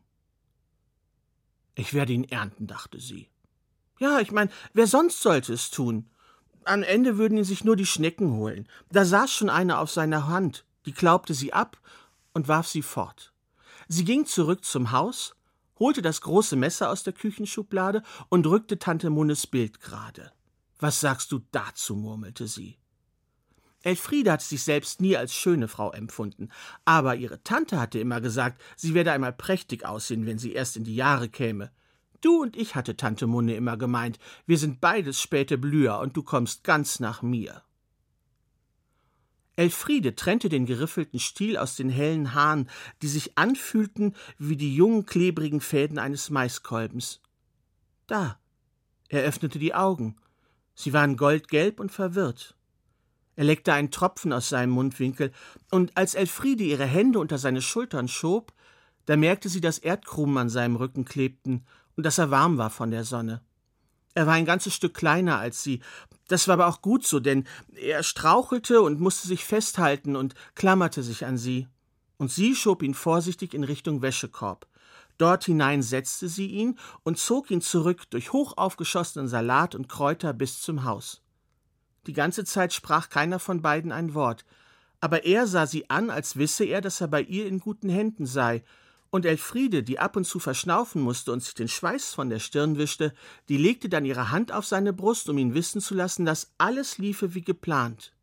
Ich 1.76 1.94
werde 1.94 2.14
ihn 2.14 2.24
ernten, 2.24 2.68
dachte 2.68 3.00
sie. 3.00 3.30
Ja, 4.00 4.20
ich 4.20 4.32
meine, 4.32 4.52
wer 4.74 4.88
sonst 4.88 5.22
sollte 5.22 5.54
es 5.54 5.70
tun? 5.70 6.10
Am 6.64 6.84
Ende 6.84 7.18
würden 7.18 7.38
ihn 7.38 7.44
sich 7.44 7.64
nur 7.64 7.76
die 7.76 7.86
Schnecken 7.86 8.32
holen. 8.32 8.68
Da 8.92 9.06
saß 9.06 9.32
schon 9.32 9.50
eine 9.50 9.78
auf 9.78 9.92
seiner 9.92 10.28
Hand, 10.28 10.66
die 10.86 10.94
klaubte 10.94 11.34
sie 11.34 11.54
ab 11.54 11.78
und 12.34 12.48
warf 12.48 12.68
sie 12.68 12.82
fort. 12.82 13.34
Sie 13.88 14.04
ging 14.04 14.26
zurück 14.26 14.66
zum 14.66 14.92
Haus, 14.92 15.36
holte 15.80 16.02
das 16.02 16.22
große 16.22 16.56
Messer 16.56 16.90
aus 16.90 17.04
der 17.04 17.14
Küchenschublade 17.14 18.04
und 18.30 18.48
rückte 18.48 18.80
Tante 18.80 19.10
Munnes 19.10 19.46
Bild 19.46 19.80
gerade. 19.80 20.32
Was 20.80 21.00
sagst 21.00 21.32
du 21.32 21.42
dazu? 21.52 21.96
murmelte 21.96 22.48
sie. 22.48 22.78
Elfriede 23.86 24.32
hatte 24.32 24.44
sich 24.44 24.64
selbst 24.64 25.00
nie 25.00 25.16
als 25.16 25.36
schöne 25.36 25.68
Frau 25.68 25.92
empfunden, 25.92 26.50
aber 26.86 27.16
ihre 27.16 27.44
Tante 27.44 27.80
hatte 27.80 28.00
immer 28.00 28.20
gesagt, 28.20 28.60
sie 28.76 28.96
werde 28.96 29.12
einmal 29.12 29.32
prächtig 29.32 29.86
aussehen, 29.86 30.26
wenn 30.26 30.40
sie 30.40 30.54
erst 30.54 30.76
in 30.76 30.84
die 30.84 30.96
Jahre 30.96 31.30
käme. 31.30 31.72
Du 32.20 32.42
und 32.42 32.58
ich, 32.58 32.74
hatte 32.74 32.98
Tante 32.98 33.28
Munne 33.28 33.54
immer 33.54 33.78
gemeint, 33.78 34.18
wir 34.48 34.58
sind 34.58 34.82
beides 34.82 35.22
späte 35.22 35.60
Blüher 35.60 36.00
und 36.00 36.18
du 36.18 36.24
kommst 36.24 36.64
ganz 36.64 37.00
nach 37.00 37.22
mir. 37.22 37.62
Elfriede 39.56 40.16
trennte 40.16 40.50
den 40.50 40.66
geriffelten 40.66 41.20
Stiel 41.20 41.56
aus 41.56 41.76
den 41.76 41.90
hellen 41.90 42.34
Haaren, 42.34 42.68
die 43.04 43.08
sich 43.08 43.38
anfühlten 43.38 44.16
wie 44.40 44.58
die 44.58 44.76
jungen 44.76 45.06
klebrigen 45.06 45.62
Fäden 45.62 46.00
eines 46.00 46.32
Maiskolbens. 46.32 47.22
Da. 48.08 48.40
Er 49.10 49.22
öffnete 49.22 49.60
die 49.60 49.76
Augen. 49.76 50.16
Sie 50.74 50.92
waren 50.92 51.18
goldgelb 51.18 51.80
und 51.80 51.92
verwirrt. 51.92 52.55
Er 53.36 53.44
leckte 53.44 53.74
einen 53.74 53.92
Tropfen 53.92 54.32
aus 54.34 54.50
seinem 54.50 54.72
Mundwinkel, 54.72 55.32
und 55.72 55.96
als 55.98 56.16
Elfriede 56.16 56.64
ihre 56.64 56.86
Hände 56.86 57.20
unter 57.20 57.38
seine 57.38 57.62
Schultern 57.62 58.08
schob, 58.08 58.54
da 59.06 59.16
merkte 59.18 59.50
sie, 59.50 59.62
dass 59.62 59.78
Erdkrumen 59.78 60.38
an 60.38 60.50
seinem 60.50 60.76
Rücken 60.76 61.06
klebten 61.06 61.66
und 61.96 62.06
dass 62.06 62.18
er 62.18 62.32
warm 62.32 62.58
war 62.58 62.70
von 62.70 62.92
der 62.92 63.04
Sonne. 63.04 63.42
Er 64.14 64.28
war 64.28 64.34
ein 64.34 64.46
ganzes 64.46 64.74
Stück 64.74 64.94
kleiner 64.94 65.38
als 65.38 65.62
sie. 65.62 65.82
Das 66.28 66.48
war 66.48 66.54
aber 66.54 66.68
auch 66.68 66.82
gut 66.82 67.06
so, 67.06 67.20
denn 67.20 67.44
er 67.76 68.02
strauchelte 68.02 68.82
und 68.82 69.00
musste 69.00 69.28
sich 69.28 69.44
festhalten 69.44 70.16
und 70.16 70.34
klammerte 70.56 71.04
sich 71.04 71.26
an 71.26 71.38
sie. 71.38 71.68
Und 72.18 72.32
sie 72.32 72.56
schob 72.56 72.82
ihn 72.82 72.94
vorsichtig 72.94 73.54
in 73.54 73.66
Richtung 73.66 74.02
Wäschekorb. 74.02 74.68
Dort 75.18 75.46
hinein 75.46 75.82
setzte 75.82 76.30
sie 76.30 76.48
ihn 76.48 76.80
und 77.04 77.18
zog 77.18 77.52
ihn 77.52 77.62
zurück 77.62 78.10
durch 78.10 78.34
hochaufgeschossenen 78.34 79.28
Salat 79.28 79.76
und 79.76 79.90
Kräuter 79.90 80.34
bis 80.34 80.62
zum 80.62 80.86
Haus. 80.86 81.22
Die 82.08 82.14
ganze 82.14 82.46
Zeit 82.46 82.74
sprach 82.74 83.10
keiner 83.10 83.40
von 83.40 83.62
beiden 83.62 83.92
ein 83.92 84.14
Wort, 84.14 84.46
aber 85.00 85.26
er 85.26 85.48
sah 85.48 85.68
sie 85.68 85.90
an, 85.90 86.10
als 86.10 86.38
wisse 86.38 86.66
er, 86.66 86.82
dass 86.82 87.02
er 87.02 87.08
bei 87.08 87.22
ihr 87.22 87.48
in 87.48 87.60
guten 87.60 87.90
Händen 87.90 88.26
sei, 88.26 88.64
und 89.12 89.26
Elfriede, 89.26 89.82
die 89.82 89.98
ab 89.98 90.18
und 90.18 90.26
zu 90.26 90.40
verschnaufen 90.40 91.02
musste 91.02 91.32
und 91.32 91.42
sich 91.42 91.54
den 91.54 91.70
Schweiß 91.70 92.14
von 92.14 92.30
der 92.30 92.40
Stirn 92.40 92.78
wischte, 92.78 93.14
die 93.48 93.58
legte 93.58 93.88
dann 93.88 94.04
ihre 94.04 94.32
Hand 94.32 94.52
auf 94.52 94.66
seine 94.66 94.92
Brust, 94.94 95.30
um 95.30 95.38
ihn 95.38 95.54
wissen 95.54 95.80
zu 95.80 95.94
lassen, 95.96 96.26
dass 96.26 96.52
alles 96.58 96.98
liefe 96.98 97.34
wie 97.34 97.42
geplant. 97.42 98.14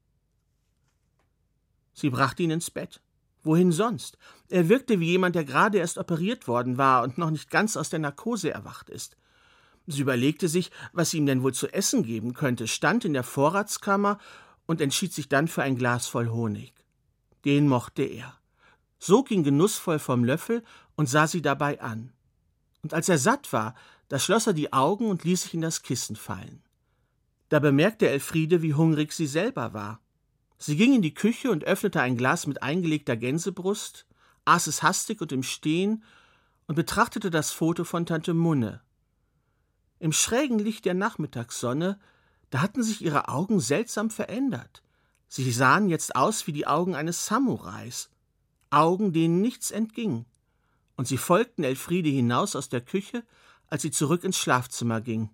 Sie 1.94 2.10
brachte 2.10 2.42
ihn 2.42 2.50
ins 2.50 2.70
Bett. 2.70 3.00
Wohin 3.42 3.72
sonst? 3.72 4.18
Er 4.50 4.68
wirkte 4.68 5.00
wie 5.00 5.06
jemand, 5.06 5.34
der 5.34 5.44
gerade 5.44 5.78
erst 5.78 5.98
operiert 5.98 6.46
worden 6.46 6.78
war 6.78 7.02
und 7.02 7.16
noch 7.16 7.30
nicht 7.30 7.50
ganz 7.50 7.76
aus 7.76 7.88
der 7.88 7.98
Narkose 7.98 8.50
erwacht 8.50 8.90
ist. 8.90 9.16
Sie 9.86 10.00
überlegte 10.00 10.48
sich, 10.48 10.70
was 10.92 11.10
sie 11.10 11.18
ihm 11.18 11.26
denn 11.26 11.42
wohl 11.42 11.54
zu 11.54 11.72
essen 11.72 12.02
geben 12.02 12.34
könnte, 12.34 12.68
stand 12.68 13.04
in 13.04 13.12
der 13.12 13.24
Vorratskammer 13.24 14.18
und 14.66 14.80
entschied 14.80 15.12
sich 15.12 15.28
dann 15.28 15.48
für 15.48 15.62
ein 15.62 15.76
Glas 15.76 16.06
voll 16.06 16.28
Honig. 16.28 16.72
Den 17.44 17.68
mochte 17.68 18.02
er 18.02 18.38
sog 19.02 19.32
ihn 19.32 19.42
genussvoll 19.42 19.98
vom 19.98 20.22
Löffel 20.22 20.62
und 20.94 21.08
sah 21.08 21.26
sie 21.26 21.42
dabei 21.42 21.80
an. 21.80 22.12
Und 22.82 22.94
als 22.94 23.08
er 23.08 23.18
satt 23.18 23.52
war, 23.52 23.74
da 24.08 24.18
schloss 24.18 24.46
er 24.46 24.52
die 24.52 24.72
Augen 24.72 25.06
und 25.06 25.24
ließ 25.24 25.42
sich 25.42 25.54
in 25.54 25.60
das 25.60 25.82
Kissen 25.82 26.14
fallen. 26.14 26.62
Da 27.48 27.58
bemerkte 27.58 28.08
Elfriede, 28.08 28.62
wie 28.62 28.74
hungrig 28.74 29.12
sie 29.12 29.26
selber 29.26 29.74
war. 29.74 30.00
Sie 30.58 30.76
ging 30.76 30.94
in 30.94 31.02
die 31.02 31.14
Küche 31.14 31.50
und 31.50 31.64
öffnete 31.64 32.00
ein 32.00 32.16
Glas 32.16 32.46
mit 32.46 32.62
eingelegter 32.62 33.16
Gänsebrust, 33.16 34.06
aß 34.44 34.68
es 34.68 34.84
hastig 34.84 35.20
und 35.20 35.32
im 35.32 35.42
Stehen 35.42 36.04
und 36.66 36.76
betrachtete 36.76 37.30
das 37.30 37.50
Foto 37.50 37.82
von 37.82 38.06
Tante 38.06 38.34
Munne. 38.34 38.82
Im 40.02 40.11
schrägen 40.11 40.59
Licht 40.59 40.85
der 40.85 40.94
Nachmittagssonne, 40.94 41.97
da 42.50 42.61
hatten 42.61 42.82
sich 42.82 43.02
ihre 43.02 43.28
Augen 43.28 43.61
seltsam 43.61 44.11
verändert. 44.11 44.82
Sie 45.28 45.49
sahen 45.52 45.88
jetzt 45.88 46.16
aus 46.16 46.49
wie 46.49 46.52
die 46.52 46.66
Augen 46.66 46.97
eines 46.97 47.26
Samurais, 47.26 48.11
Augen, 48.71 49.12
denen 49.12 49.40
nichts 49.40 49.71
entging. 49.71 50.26
Und 50.97 51.06
sie 51.06 51.18
folgten 51.18 51.62
Elfriede 51.62 52.09
hinaus 52.09 52.56
aus 52.56 52.68
der 52.68 52.80
Küche, 52.80 53.23
als 53.68 53.82
sie 53.82 53.92
zurück 53.92 54.25
ins 54.25 54.38
Schlafzimmer 54.38 55.00
ging. 55.00 55.30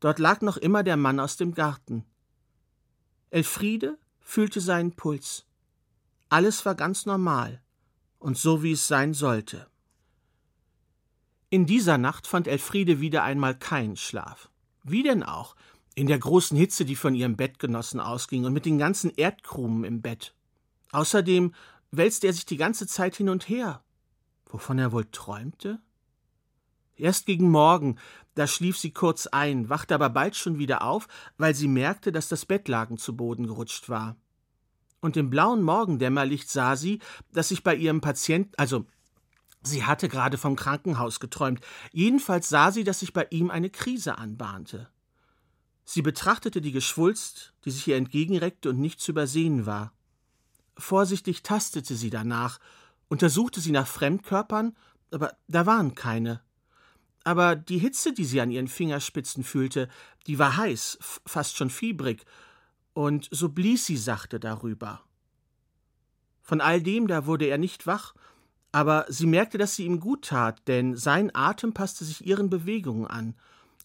Dort 0.00 0.18
lag 0.20 0.40
noch 0.40 0.56
immer 0.56 0.82
der 0.82 0.96
Mann 0.96 1.20
aus 1.20 1.36
dem 1.36 1.52
Garten. 1.52 2.06
Elfriede 3.28 3.98
fühlte 4.20 4.62
seinen 4.62 4.96
Puls. 4.96 5.44
Alles 6.30 6.64
war 6.64 6.76
ganz 6.76 7.04
normal 7.04 7.60
und 8.20 8.38
so, 8.38 8.62
wie 8.62 8.72
es 8.72 8.88
sein 8.88 9.12
sollte. 9.12 9.66
In 11.50 11.66
dieser 11.66 11.98
Nacht 11.98 12.26
fand 12.26 12.46
Elfriede 12.48 13.00
wieder 13.00 13.24
einmal 13.24 13.58
keinen 13.58 13.96
Schlaf. 13.96 14.48
Wie 14.84 15.02
denn 15.02 15.22
auch? 15.22 15.56
in 15.94 16.06
der 16.06 16.18
großen 16.18 16.56
Hitze, 16.56 16.84
die 16.84 16.96
von 16.96 17.14
ihrem 17.14 17.36
Bettgenossen 17.36 18.00
ausging, 18.00 18.44
und 18.44 18.52
mit 18.52 18.64
den 18.64 18.78
ganzen 18.78 19.10
Erdkrumen 19.10 19.84
im 19.84 20.00
Bett. 20.00 20.34
Außerdem 20.92 21.54
wälzte 21.90 22.28
er 22.28 22.32
sich 22.32 22.46
die 22.46 22.56
ganze 22.56 22.86
Zeit 22.86 23.16
hin 23.16 23.28
und 23.28 23.48
her. 23.48 23.82
Wovon 24.46 24.78
er 24.78 24.92
wohl 24.92 25.04
träumte? 25.10 25.80
Erst 26.96 27.26
gegen 27.26 27.50
Morgen, 27.50 27.98
da 28.34 28.46
schlief 28.46 28.78
sie 28.78 28.92
kurz 28.92 29.26
ein, 29.26 29.68
wachte 29.68 29.94
aber 29.94 30.10
bald 30.10 30.36
schon 30.36 30.58
wieder 30.58 30.82
auf, 30.82 31.06
weil 31.38 31.54
sie 31.54 31.68
merkte, 31.68 32.12
dass 32.12 32.28
das 32.28 32.46
Bettlaken 32.46 32.98
zu 32.98 33.16
Boden 33.16 33.46
gerutscht 33.46 33.88
war. 33.88 34.16
Und 35.00 35.16
im 35.16 35.30
blauen 35.30 35.62
Morgendämmerlicht 35.62 36.50
sah 36.50 36.76
sie, 36.76 37.00
dass 37.32 37.48
sich 37.48 37.62
bei 37.62 37.74
ihrem 37.74 38.00
Patienten, 38.00 38.52
also 38.56 38.86
sie 39.62 39.84
hatte 39.84 40.08
gerade 40.08 40.38
vom 40.38 40.56
Krankenhaus 40.56 41.20
geträumt, 41.20 41.60
jedenfalls 41.92 42.48
sah 42.48 42.72
sie, 42.72 42.84
dass 42.84 43.00
sich 43.00 43.12
bei 43.12 43.26
ihm 43.30 43.50
eine 43.50 43.70
Krise 43.70 44.18
anbahnte. 44.18 44.88
Sie 45.84 46.02
betrachtete 46.02 46.60
die 46.60 46.72
Geschwulst, 46.72 47.52
die 47.64 47.70
sich 47.70 47.88
ihr 47.88 47.96
entgegenreckte 47.96 48.70
und 48.70 48.78
nicht 48.78 49.00
zu 49.00 49.12
übersehen 49.12 49.66
war. 49.66 49.92
Vorsichtig 50.78 51.42
tastete 51.42 51.96
sie 51.96 52.10
danach, 52.10 52.60
untersuchte 53.08 53.60
sie 53.60 53.72
nach 53.72 53.86
Fremdkörpern, 53.86 54.76
aber 55.10 55.36
da 55.48 55.66
waren 55.66 55.94
keine. 55.94 56.40
Aber 57.24 57.56
die 57.56 57.78
Hitze, 57.78 58.12
die 58.12 58.24
sie 58.24 58.40
an 58.40 58.50
ihren 58.50 58.68
Fingerspitzen 58.68 59.44
fühlte, 59.44 59.88
die 60.26 60.38
war 60.38 60.56
heiß, 60.56 60.98
fast 61.26 61.56
schon 61.56 61.70
fiebrig, 61.70 62.24
und 62.92 63.28
so 63.30 63.48
blies 63.48 63.86
sie 63.86 63.96
sachte 63.96 64.40
darüber. 64.40 65.02
Von 66.42 66.60
all 66.60 66.82
dem 66.82 67.06
da 67.06 67.26
wurde 67.26 67.46
er 67.46 67.58
nicht 67.58 67.86
wach, 67.86 68.14
aber 68.72 69.06
sie 69.08 69.26
merkte, 69.26 69.58
dass 69.58 69.76
sie 69.76 69.84
ihm 69.84 70.00
gut 70.00 70.26
tat, 70.26 70.62
denn 70.68 70.96
sein 70.96 71.34
Atem 71.34 71.72
passte 71.72 72.04
sich 72.04 72.26
ihren 72.26 72.50
Bewegungen 72.50 73.06
an, 73.06 73.34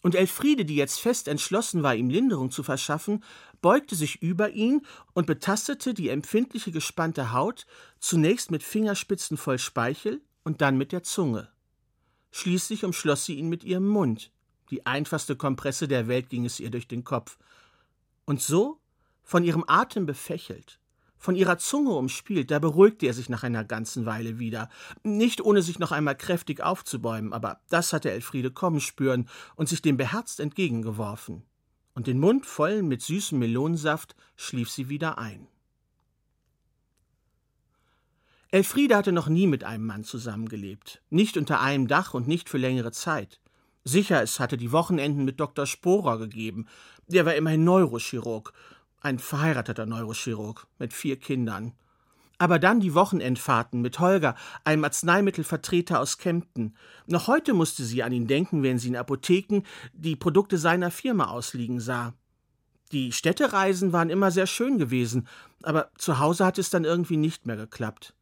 und 0.02 0.14
Elfriede, 0.14 0.64
die 0.64 0.76
jetzt 0.76 1.00
fest 1.00 1.26
entschlossen 1.26 1.82
war, 1.82 1.96
ihm 1.96 2.10
Linderung 2.10 2.52
zu 2.52 2.62
verschaffen, 2.62 3.24
beugte 3.60 3.96
sich 3.96 4.22
über 4.22 4.50
ihn 4.50 4.82
und 5.14 5.26
betastete 5.26 5.94
die 5.94 6.10
empfindliche 6.10 6.70
gespannte 6.70 7.32
Haut 7.32 7.66
zunächst 7.98 8.52
mit 8.52 8.62
Fingerspitzen 8.62 9.36
voll 9.36 9.58
Speichel 9.58 10.20
und 10.44 10.60
dann 10.60 10.78
mit 10.78 10.92
der 10.92 11.02
Zunge. 11.02 11.48
Schließlich 12.30 12.84
umschloss 12.84 13.24
sie 13.24 13.34
ihn 13.34 13.48
mit 13.48 13.64
ihrem 13.64 13.88
Mund. 13.88 14.30
Die 14.70 14.86
einfachste 14.86 15.34
Kompresse 15.34 15.88
der 15.88 16.06
Welt 16.06 16.28
ging 16.28 16.44
es 16.44 16.60
ihr 16.60 16.70
durch 16.70 16.86
den 16.86 17.02
Kopf. 17.02 17.36
Und 18.26 18.40
so, 18.40 18.78
von 19.24 19.42
ihrem 19.42 19.64
Atem 19.66 20.06
befächelt, 20.06 20.78
von 21.18 21.36
ihrer 21.36 21.58
Zunge 21.58 21.90
umspielt, 21.90 22.50
da 22.50 22.58
beruhigte 22.58 23.06
er 23.06 23.14
sich 23.14 23.28
nach 23.28 23.42
einer 23.42 23.64
ganzen 23.64 24.06
Weile 24.06 24.38
wieder, 24.38 24.68
nicht 25.02 25.40
ohne 25.40 25.62
sich 25.62 25.78
noch 25.78 25.92
einmal 25.92 26.16
kräftig 26.16 26.62
aufzubäumen, 26.62 27.32
aber 27.32 27.60
das 27.68 27.92
hatte 27.92 28.10
Elfriede 28.10 28.50
kommen 28.50 28.80
spüren 28.80 29.28
und 29.54 29.68
sich 29.68 29.82
dem 29.82 29.96
beherzt 29.96 30.40
entgegengeworfen. 30.40 31.42
Und 31.94 32.06
den 32.06 32.20
Mund 32.20 32.44
voll 32.44 32.82
mit 32.82 33.02
süßem 33.02 33.38
Melonensaft 33.38 34.14
schlief 34.36 34.70
sie 34.70 34.88
wieder 34.88 35.18
ein. 35.18 35.48
Elfriede 38.50 38.96
hatte 38.96 39.12
noch 39.12 39.28
nie 39.28 39.46
mit 39.46 39.64
einem 39.64 39.86
Mann 39.86 40.04
zusammengelebt, 40.04 41.02
nicht 41.10 41.36
unter 41.36 41.60
einem 41.60 41.88
Dach 41.88 42.14
und 42.14 42.28
nicht 42.28 42.48
für 42.48 42.58
längere 42.58 42.92
Zeit. 42.92 43.40
Sicher, 43.82 44.22
es 44.22 44.40
hatte 44.40 44.56
die 44.56 44.72
Wochenenden 44.72 45.24
mit 45.24 45.40
Dr. 45.40 45.66
Sporer 45.66 46.18
gegeben, 46.18 46.66
der 47.06 47.24
war 47.24 47.34
immerhin 47.34 47.64
Neurochirurg, 47.64 48.52
ein 49.00 49.18
verheirateter 49.18 49.86
Neurochirurg 49.86 50.66
mit 50.78 50.92
vier 50.92 51.18
Kindern. 51.18 51.72
Aber 52.38 52.58
dann 52.58 52.80
die 52.80 52.94
Wochenendfahrten 52.94 53.80
mit 53.80 53.98
Holger, 53.98 54.34
einem 54.64 54.84
Arzneimittelvertreter 54.84 56.00
aus 56.00 56.18
Kempten. 56.18 56.76
Noch 57.06 57.28
heute 57.28 57.54
musste 57.54 57.82
sie 57.84 58.02
an 58.02 58.12
ihn 58.12 58.26
denken, 58.26 58.62
wenn 58.62 58.78
sie 58.78 58.88
in 58.88 58.96
Apotheken 58.96 59.62
die 59.94 60.16
Produkte 60.16 60.58
seiner 60.58 60.90
Firma 60.90 61.28
ausliegen 61.28 61.80
sah. 61.80 62.14
Die 62.92 63.12
Städtereisen 63.12 63.92
waren 63.92 64.10
immer 64.10 64.30
sehr 64.30 64.46
schön 64.46 64.78
gewesen, 64.78 65.26
aber 65.62 65.90
zu 65.96 66.18
Hause 66.18 66.44
hat 66.44 66.58
es 66.58 66.70
dann 66.70 66.84
irgendwie 66.84 67.16
nicht 67.16 67.46
mehr 67.46 67.56
geklappt. 67.56 68.14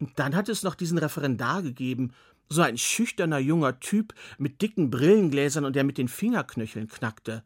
Und 0.00 0.18
dann 0.18 0.34
hat 0.34 0.48
es 0.48 0.62
noch 0.62 0.74
diesen 0.74 0.98
Referendar 0.98 1.62
gegeben, 1.62 2.12
so 2.48 2.62
ein 2.62 2.78
schüchterner 2.78 3.38
junger 3.38 3.78
Typ 3.78 4.14
mit 4.38 4.62
dicken 4.62 4.90
Brillengläsern 4.90 5.64
und 5.64 5.76
der 5.76 5.84
mit 5.84 5.98
den 5.98 6.08
Fingerknöcheln 6.08 6.88
knackte. 6.88 7.44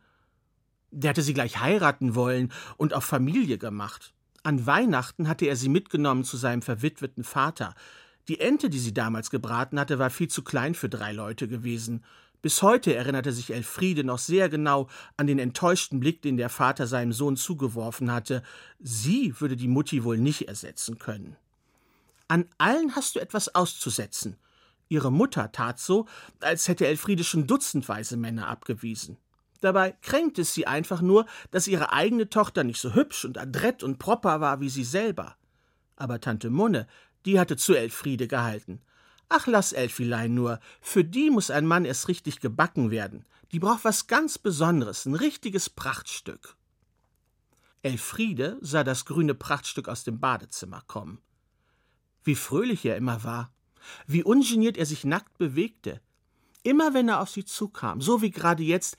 Der 0.92 1.10
hatte 1.10 1.22
sie 1.22 1.34
gleich 1.34 1.58
heiraten 1.58 2.14
wollen 2.14 2.52
und 2.76 2.92
auf 2.92 3.04
Familie 3.04 3.56
gemacht. 3.58 4.12
An 4.42 4.66
Weihnachten 4.66 5.26
hatte 5.26 5.46
er 5.46 5.56
sie 5.56 5.70
mitgenommen 5.70 6.22
zu 6.22 6.36
seinem 6.36 6.62
verwitweten 6.62 7.24
Vater. 7.24 7.74
Die 8.28 8.40
Ente, 8.40 8.68
die 8.68 8.78
sie 8.78 8.92
damals 8.92 9.30
gebraten 9.30 9.80
hatte, 9.80 9.98
war 9.98 10.10
viel 10.10 10.28
zu 10.28 10.44
klein 10.44 10.74
für 10.74 10.88
drei 10.88 11.12
Leute 11.12 11.48
gewesen. 11.48 12.04
Bis 12.42 12.60
heute 12.60 12.94
erinnerte 12.94 13.32
sich 13.32 13.54
Elfriede 13.54 14.04
noch 14.04 14.18
sehr 14.18 14.48
genau 14.48 14.88
an 15.16 15.26
den 15.26 15.38
enttäuschten 15.38 15.98
Blick, 15.98 16.20
den 16.22 16.36
der 16.36 16.50
Vater 16.50 16.86
seinem 16.86 17.12
Sohn 17.12 17.36
zugeworfen 17.36 18.12
hatte. 18.12 18.42
Sie 18.80 19.40
würde 19.40 19.56
die 19.56 19.68
Mutti 19.68 20.04
wohl 20.04 20.18
nicht 20.18 20.48
ersetzen 20.48 20.98
können. 20.98 21.36
An 22.28 22.46
allen 22.58 22.94
hast 22.96 23.14
du 23.14 23.20
etwas 23.20 23.54
auszusetzen. 23.54 24.36
Ihre 24.88 25.12
Mutter 25.12 25.52
tat 25.52 25.78
so, 25.78 26.06
als 26.40 26.68
hätte 26.68 26.86
Elfriede 26.86 27.24
schon 27.24 27.46
dutzendweise 27.46 28.16
Männer 28.16 28.48
abgewiesen. 28.48 29.16
Dabei 29.62 29.92
kränkt 30.02 30.40
es 30.40 30.52
sie 30.54 30.66
einfach 30.66 31.00
nur, 31.00 31.24
dass 31.52 31.68
ihre 31.68 31.92
eigene 31.92 32.28
Tochter 32.28 32.64
nicht 32.64 32.80
so 32.80 32.94
hübsch 32.94 33.24
und 33.24 33.38
adrett 33.38 33.84
und 33.84 33.98
proper 33.98 34.40
war 34.40 34.60
wie 34.60 34.68
sie 34.68 34.82
selber. 34.82 35.36
Aber 35.94 36.20
Tante 36.20 36.50
Munne, 36.50 36.88
die 37.24 37.38
hatte 37.38 37.56
zu 37.56 37.74
Elfriede 37.74 38.26
gehalten. 38.26 38.82
Ach, 39.28 39.46
lass 39.46 39.72
Elfilein 39.72 40.34
nur, 40.34 40.58
für 40.80 41.04
die 41.04 41.30
muss 41.30 41.52
ein 41.52 41.64
Mann 41.64 41.84
erst 41.84 42.08
richtig 42.08 42.40
gebacken 42.40 42.90
werden. 42.90 43.24
Die 43.52 43.60
braucht 43.60 43.84
was 43.84 44.08
ganz 44.08 44.36
Besonderes, 44.36 45.06
ein 45.06 45.14
richtiges 45.14 45.70
Prachtstück. 45.70 46.56
Elfriede 47.82 48.58
sah 48.62 48.82
das 48.82 49.04
grüne 49.04 49.34
Prachtstück 49.34 49.88
aus 49.88 50.02
dem 50.02 50.18
Badezimmer 50.18 50.82
kommen. 50.88 51.20
Wie 52.24 52.34
fröhlich 52.34 52.84
er 52.84 52.96
immer 52.96 53.22
war, 53.22 53.52
wie 54.08 54.24
ungeniert 54.24 54.76
er 54.76 54.86
sich 54.86 55.04
nackt 55.04 55.38
bewegte. 55.38 56.00
Immer 56.64 56.94
wenn 56.94 57.08
er 57.08 57.20
auf 57.20 57.30
sie 57.30 57.44
zukam, 57.44 58.00
so 58.00 58.22
wie 58.22 58.30
gerade 58.30 58.64
jetzt, 58.64 58.96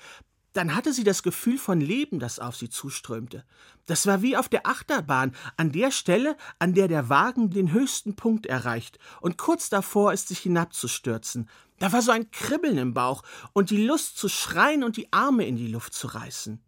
dann 0.54 0.76
hatte 0.76 0.94
sie 0.94 1.04
das 1.04 1.24
Gefühl 1.24 1.58
von 1.58 1.82
Leben, 1.82 2.20
das 2.20 2.40
auf 2.40 2.56
sie 2.56 2.70
zuströmte. 2.70 3.44
Das 3.88 4.06
war 4.08 4.22
wie 4.22 4.38
auf 4.38 4.48
der 4.48 4.68
Achterbahn, 4.68 5.36
an 5.58 5.72
der 5.72 5.92
Stelle, 5.92 6.38
an 6.60 6.74
der 6.74 6.88
der 6.88 7.10
Wagen 7.10 7.50
den 7.50 7.72
höchsten 7.72 8.16
Punkt 8.16 8.46
erreicht 8.46 9.00
und 9.20 9.38
kurz 9.38 9.70
davor 9.70 10.14
ist, 10.14 10.28
sich 10.28 10.40
hinabzustürzen. 10.40 11.50
Da 11.80 11.92
war 11.92 12.02
so 12.02 12.12
ein 12.12 12.30
Kribbeln 12.32 12.78
im 12.78 12.94
Bauch 12.94 13.24
und 13.52 13.72
die 13.72 13.84
Lust 13.84 14.18
zu 14.18 14.30
schreien 14.30 14.84
und 14.84 14.96
die 14.96 15.12
Arme 15.12 15.46
in 15.46 15.58
die 15.58 15.68
Luft 15.68 15.94
zu 15.94 16.08
reißen. 16.08 16.64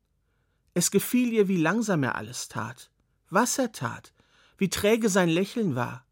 Es 0.74 0.92
gefiel 0.92 1.32
ihr, 1.32 1.48
wie 1.48 1.62
langsam 1.62 2.04
er 2.04 2.16
alles 2.16 2.50
tat, 2.50 2.92
was 3.30 3.58
er 3.58 3.72
tat, 3.72 4.14
wie 4.58 4.70
träge 4.70 5.10
sein 5.10 5.30
Lächeln 5.30 5.76
war. 5.76 6.06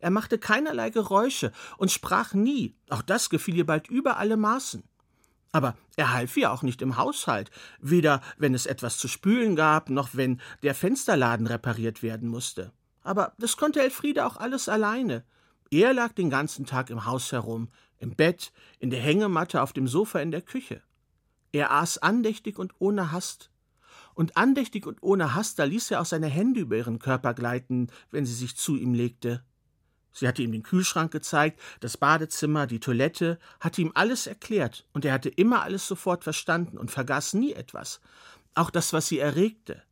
Er 0.00 0.10
machte 0.10 0.36
keinerlei 0.36 0.90
Geräusche 0.90 1.52
und 1.78 1.92
sprach 1.92 2.34
nie, 2.34 2.74
auch 2.90 3.02
das 3.02 3.30
gefiel 3.30 3.56
ihr 3.56 3.66
bald 3.66 3.88
über 3.88 4.16
alle 4.16 4.36
Maßen. 4.36 4.82
Aber 5.52 5.76
er 5.96 6.12
half 6.12 6.36
ihr 6.36 6.50
auch 6.50 6.62
nicht 6.62 6.80
im 6.80 6.96
Haushalt, 6.96 7.50
weder 7.78 8.22
wenn 8.38 8.54
es 8.54 8.64
etwas 8.64 8.96
zu 8.96 9.06
spülen 9.06 9.54
gab, 9.54 9.90
noch 9.90 10.10
wenn 10.14 10.40
der 10.62 10.74
Fensterladen 10.74 11.46
repariert 11.46 12.02
werden 12.02 12.28
musste. 12.28 12.72
Aber 13.02 13.34
das 13.38 13.58
konnte 13.58 13.82
Elfriede 13.82 14.24
auch 14.24 14.38
alles 14.38 14.68
alleine. 14.68 15.24
Er 15.70 15.92
lag 15.92 16.12
den 16.12 16.30
ganzen 16.30 16.64
Tag 16.64 16.90
im 16.90 17.04
Haus 17.04 17.32
herum, 17.32 17.68
im 17.98 18.16
Bett, 18.16 18.52
in 18.78 18.90
der 18.90 19.00
Hängematte, 19.00 19.62
auf 19.62 19.72
dem 19.72 19.86
Sofa 19.86 20.20
in 20.20 20.30
der 20.30 20.42
Küche. 20.42 20.82
Er 21.52 21.70
aß 21.72 21.98
andächtig 21.98 22.58
und 22.58 22.72
ohne 22.78 23.12
Hast. 23.12 23.50
Und 24.14 24.36
andächtig 24.36 24.86
und 24.86 25.02
ohne 25.02 25.34
Hast, 25.34 25.58
da 25.58 25.64
ließ 25.64 25.90
er 25.90 26.00
auch 26.00 26.06
seine 26.06 26.26
Hände 26.28 26.60
über 26.60 26.76
ihren 26.76 26.98
Körper 26.98 27.34
gleiten, 27.34 27.88
wenn 28.10 28.26
sie 28.26 28.34
sich 28.34 28.56
zu 28.56 28.76
ihm 28.76 28.94
legte. 28.94 29.44
Sie 30.12 30.28
hatte 30.28 30.42
ihm 30.42 30.52
den 30.52 30.62
Kühlschrank 30.62 31.10
gezeigt, 31.10 31.60
das 31.80 31.96
Badezimmer, 31.96 32.66
die 32.66 32.80
Toilette, 32.80 33.38
hatte 33.60 33.82
ihm 33.82 33.92
alles 33.94 34.26
erklärt, 34.26 34.86
und 34.92 35.04
er 35.04 35.14
hatte 35.14 35.30
immer 35.30 35.62
alles 35.62 35.86
sofort 35.86 36.24
verstanden 36.24 36.78
und 36.78 36.90
vergaß 36.90 37.34
nie 37.34 37.52
etwas. 37.52 38.00
Auch 38.54 38.70
das, 38.70 38.92
was 38.92 39.08
sie 39.08 39.18
erregte, 39.18 39.82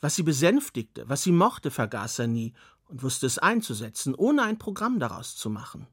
was 0.00 0.16
sie 0.16 0.22
besänftigte, 0.24 1.08
was 1.08 1.22
sie 1.22 1.32
mochte, 1.32 1.70
vergaß 1.70 2.20
er 2.20 2.26
nie 2.26 2.54
und 2.88 3.02
wusste 3.02 3.26
es 3.26 3.38
einzusetzen, 3.38 4.14
ohne 4.14 4.42
ein 4.42 4.58
Programm 4.58 4.98
daraus 4.98 5.36
zu 5.36 5.50
machen. 5.50 5.86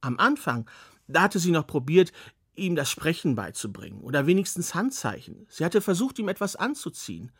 Am 0.00 0.18
Anfang, 0.18 0.68
da 1.06 1.22
hatte 1.22 1.38
sie 1.38 1.50
noch 1.50 1.66
probiert, 1.66 2.12
ihm 2.56 2.74
das 2.74 2.90
Sprechen 2.90 3.34
beizubringen 3.34 4.00
oder 4.00 4.26
wenigstens 4.26 4.74
Handzeichen. 4.74 5.46
Sie 5.48 5.64
hatte 5.64 5.80
versucht, 5.80 6.18
ihm 6.18 6.28
etwas 6.28 6.56
anzuziehen, 6.56 7.32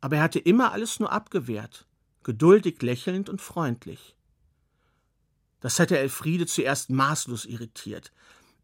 aber 0.00 0.16
er 0.16 0.22
hatte 0.22 0.38
immer 0.38 0.72
alles 0.72 1.00
nur 1.00 1.12
abgewehrt, 1.12 1.86
geduldig 2.22 2.82
lächelnd 2.82 3.28
und 3.28 3.40
freundlich. 3.40 4.16
Das 5.60 5.78
hätte 5.78 5.98
Elfriede 5.98 6.46
zuerst 6.46 6.90
maßlos 6.90 7.44
irritiert. 7.44 8.12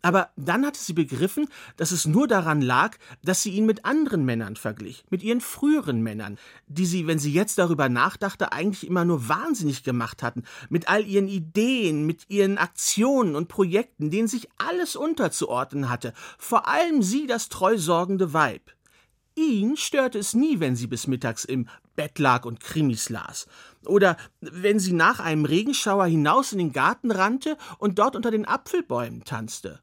Aber 0.04 0.28
dann 0.36 0.66
hatte 0.66 0.78
sie 0.78 0.92
begriffen, 0.92 1.48
dass 1.78 1.90
es 1.90 2.06
nur 2.06 2.28
daran 2.28 2.60
lag, 2.60 2.98
dass 3.22 3.42
sie 3.42 3.52
ihn 3.52 3.64
mit 3.64 3.86
anderen 3.86 4.22
Männern 4.26 4.54
verglich, 4.54 5.02
mit 5.08 5.22
ihren 5.22 5.40
früheren 5.40 6.02
Männern, 6.02 6.36
die 6.66 6.84
sie, 6.84 7.06
wenn 7.06 7.18
sie 7.18 7.32
jetzt 7.32 7.56
darüber 7.56 7.88
nachdachte, 7.88 8.52
eigentlich 8.52 8.86
immer 8.86 9.06
nur 9.06 9.30
wahnsinnig 9.30 9.82
gemacht 9.82 10.22
hatten, 10.22 10.42
mit 10.68 10.88
all 10.88 11.06
ihren 11.06 11.26
Ideen, 11.26 12.04
mit 12.04 12.28
ihren 12.28 12.58
Aktionen 12.58 13.34
und 13.34 13.48
Projekten, 13.48 14.10
denen 14.10 14.28
sich 14.28 14.50
alles 14.58 14.94
unterzuordnen 14.94 15.88
hatte, 15.88 16.12
vor 16.36 16.68
allem 16.68 17.02
sie 17.02 17.26
das 17.26 17.48
treusorgende 17.48 18.34
Weib. 18.34 18.72
Ihn 19.36 19.76
störte 19.76 20.18
es 20.18 20.34
nie, 20.34 20.60
wenn 20.60 20.76
sie 20.76 20.86
bis 20.86 21.08
mittags 21.08 21.44
im 21.44 21.68
Bett 21.96 22.18
lag 22.18 22.44
und 22.44 22.60
Krimis 22.60 23.08
las. 23.08 23.46
Oder 23.84 24.16
wenn 24.40 24.78
sie 24.78 24.92
nach 24.92 25.18
einem 25.18 25.44
Regenschauer 25.44 26.06
hinaus 26.06 26.52
in 26.52 26.58
den 26.58 26.72
Garten 26.72 27.10
rannte 27.10 27.56
und 27.78 27.98
dort 27.98 28.14
unter 28.14 28.30
den 28.30 28.46
Apfelbäumen 28.46 29.24
tanzte. 29.24 29.80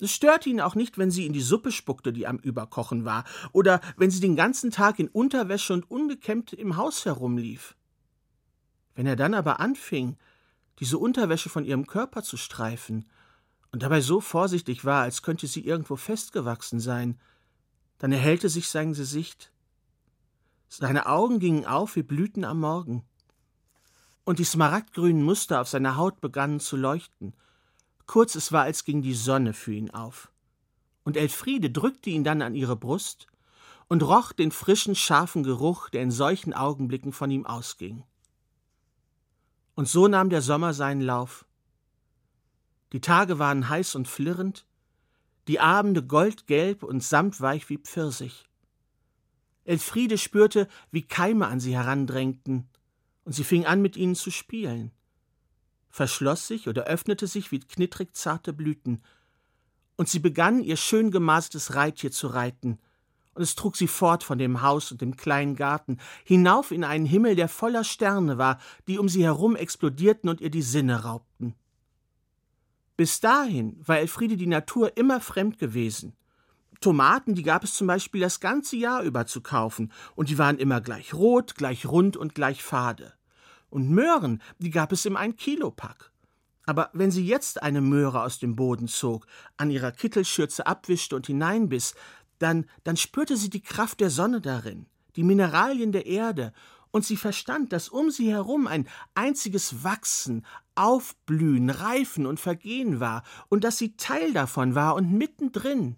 Es 0.00 0.10
störte 0.10 0.48
ihn 0.48 0.60
auch 0.60 0.74
nicht, 0.74 0.98
wenn 0.98 1.10
sie 1.10 1.26
in 1.26 1.32
die 1.32 1.40
Suppe 1.40 1.70
spuckte, 1.70 2.12
die 2.12 2.26
am 2.26 2.38
Überkochen 2.38 3.04
war, 3.04 3.24
oder 3.52 3.80
wenn 3.96 4.10
sie 4.10 4.20
den 4.20 4.36
ganzen 4.36 4.70
Tag 4.70 4.98
in 4.98 5.08
Unterwäsche 5.08 5.72
und 5.72 5.90
ungekämmt 5.90 6.52
im 6.52 6.76
Haus 6.76 7.04
herumlief. 7.04 7.76
Wenn 8.94 9.06
er 9.06 9.16
dann 9.16 9.34
aber 9.34 9.60
anfing, 9.60 10.16
diese 10.80 10.98
Unterwäsche 10.98 11.48
von 11.48 11.64
ihrem 11.64 11.86
Körper 11.86 12.22
zu 12.22 12.36
streifen 12.36 13.06
und 13.70 13.82
dabei 13.82 14.00
so 14.00 14.20
vorsichtig 14.20 14.84
war, 14.84 15.02
als 15.02 15.22
könnte 15.22 15.46
sie 15.46 15.64
irgendwo 15.64 15.96
festgewachsen 15.96 16.80
sein, 16.80 17.18
dann 17.98 18.12
erhellte 18.12 18.48
sich 18.48 18.68
sein 18.68 18.92
Gesicht. 18.92 19.52
Seine 20.68 21.06
Augen 21.06 21.38
gingen 21.38 21.66
auf 21.66 21.96
wie 21.96 22.02
Blüten 22.02 22.44
am 22.44 22.60
Morgen. 22.60 23.04
Und 24.24 24.38
die 24.38 24.44
smaragdgrünen 24.44 25.22
Muster 25.22 25.60
auf 25.60 25.68
seiner 25.68 25.96
Haut 25.96 26.20
begannen 26.20 26.60
zu 26.60 26.76
leuchten. 26.76 27.34
Kurz 28.06 28.34
es 28.34 28.52
war, 28.52 28.62
als 28.62 28.84
ging 28.84 29.02
die 29.02 29.14
Sonne 29.14 29.52
für 29.52 29.72
ihn 29.72 29.90
auf. 29.90 30.30
Und 31.04 31.16
Elfriede 31.16 31.70
drückte 31.70 32.10
ihn 32.10 32.24
dann 32.24 32.42
an 32.42 32.54
ihre 32.54 32.76
Brust 32.76 33.26
und 33.88 34.02
roch 34.02 34.32
den 34.32 34.50
frischen, 34.50 34.94
scharfen 34.94 35.42
Geruch, 35.42 35.90
der 35.90 36.02
in 36.02 36.10
solchen 36.10 36.54
Augenblicken 36.54 37.12
von 37.12 37.30
ihm 37.30 37.46
ausging. 37.46 38.02
Und 39.74 39.88
so 39.88 40.08
nahm 40.08 40.30
der 40.30 40.42
Sommer 40.42 40.72
seinen 40.72 41.02
Lauf. 41.02 41.46
Die 42.92 43.00
Tage 43.00 43.38
waren 43.38 43.68
heiß 43.68 43.94
und 43.96 44.08
flirrend, 44.08 44.66
die 45.48 45.60
Abende 45.60 46.02
goldgelb 46.02 46.82
und 46.82 47.02
samtweich 47.02 47.68
wie 47.68 47.78
Pfirsich. 47.78 48.48
Elfriede 49.64 50.18
spürte, 50.18 50.68
wie 50.90 51.02
Keime 51.02 51.46
an 51.46 51.60
sie 51.60 51.74
herandrängten, 51.74 52.68
und 53.24 53.32
sie 53.32 53.44
fing 53.44 53.64
an, 53.64 53.80
mit 53.80 53.96
ihnen 53.96 54.14
zu 54.14 54.30
spielen. 54.30 54.92
Verschloss 55.88 56.46
sich 56.46 56.68
oder 56.68 56.84
öffnete 56.84 57.26
sich 57.26 57.50
wie 57.52 57.60
knittrig 57.60 58.14
zarte 58.14 58.52
Blüten, 58.52 59.02
und 59.96 60.08
sie 60.08 60.18
begann, 60.18 60.62
ihr 60.62 60.76
schön 60.76 61.10
gemaßtes 61.10 61.74
Reittier 61.74 62.10
zu 62.10 62.26
reiten, 62.28 62.78
und 63.34 63.42
es 63.42 63.54
trug 63.54 63.76
sie 63.76 63.88
fort 63.88 64.22
von 64.22 64.38
dem 64.38 64.62
Haus 64.62 64.92
und 64.92 65.00
dem 65.00 65.16
kleinen 65.16 65.56
Garten, 65.56 65.98
hinauf 66.24 66.70
in 66.70 66.84
einen 66.84 67.06
Himmel, 67.06 67.36
der 67.36 67.48
voller 67.48 67.84
Sterne 67.84 68.38
war, 68.38 68.58
die 68.86 68.98
um 68.98 69.08
sie 69.08 69.24
herum 69.24 69.56
explodierten 69.56 70.28
und 70.28 70.40
ihr 70.40 70.50
die 70.50 70.62
Sinne 70.62 71.02
raubten. 71.02 71.54
Bis 72.96 73.20
dahin 73.20 73.76
war 73.84 73.98
Elfriede 73.98 74.36
die 74.36 74.46
Natur 74.46 74.96
immer 74.96 75.20
fremd 75.20 75.58
gewesen. 75.58 76.16
Tomaten, 76.80 77.34
die 77.34 77.42
gab 77.42 77.64
es 77.64 77.74
zum 77.74 77.86
Beispiel 77.86 78.20
das 78.20 78.40
ganze 78.40 78.76
Jahr 78.76 79.02
über 79.02 79.26
zu 79.26 79.40
kaufen, 79.40 79.90
und 80.14 80.28
die 80.28 80.38
waren 80.38 80.58
immer 80.58 80.80
gleich 80.80 81.14
rot, 81.14 81.54
gleich 81.54 81.86
rund 81.86 82.16
und 82.16 82.34
gleich 82.34 82.62
fade. 82.62 83.14
Und 83.70 83.90
Möhren, 83.90 84.42
die 84.58 84.70
gab 84.70 84.92
es 84.92 85.06
im 85.06 85.16
Ein-Kilo-Pack. 85.16 86.12
Aber 86.66 86.90
wenn 86.92 87.10
sie 87.10 87.26
jetzt 87.26 87.62
eine 87.62 87.80
Möhre 87.80 88.22
aus 88.22 88.38
dem 88.38 88.54
Boden 88.54 88.88
zog, 88.88 89.26
an 89.56 89.70
ihrer 89.70 89.92
Kittelschürze 89.92 90.66
abwischte 90.66 91.16
und 91.16 91.26
hineinbiss, 91.26 91.94
dann, 92.38 92.66
dann 92.84 92.96
spürte 92.96 93.36
sie 93.36 93.50
die 93.50 93.62
Kraft 93.62 94.00
der 94.00 94.10
Sonne 94.10 94.40
darin, 94.40 94.86
die 95.16 95.24
Mineralien 95.24 95.92
der 95.92 96.06
Erde 96.06 96.52
und 96.94 97.04
sie 97.04 97.16
verstand, 97.16 97.72
dass 97.72 97.88
um 97.88 98.12
sie 98.12 98.30
herum 98.30 98.68
ein 98.68 98.86
einziges 99.16 99.82
Wachsen, 99.82 100.46
Aufblühen, 100.76 101.68
Reifen 101.68 102.24
und 102.24 102.38
Vergehen 102.38 103.00
war 103.00 103.24
und 103.48 103.64
dass 103.64 103.78
sie 103.78 103.96
Teil 103.96 104.32
davon 104.32 104.76
war 104.76 104.94
und 104.94 105.10
mittendrin. 105.10 105.96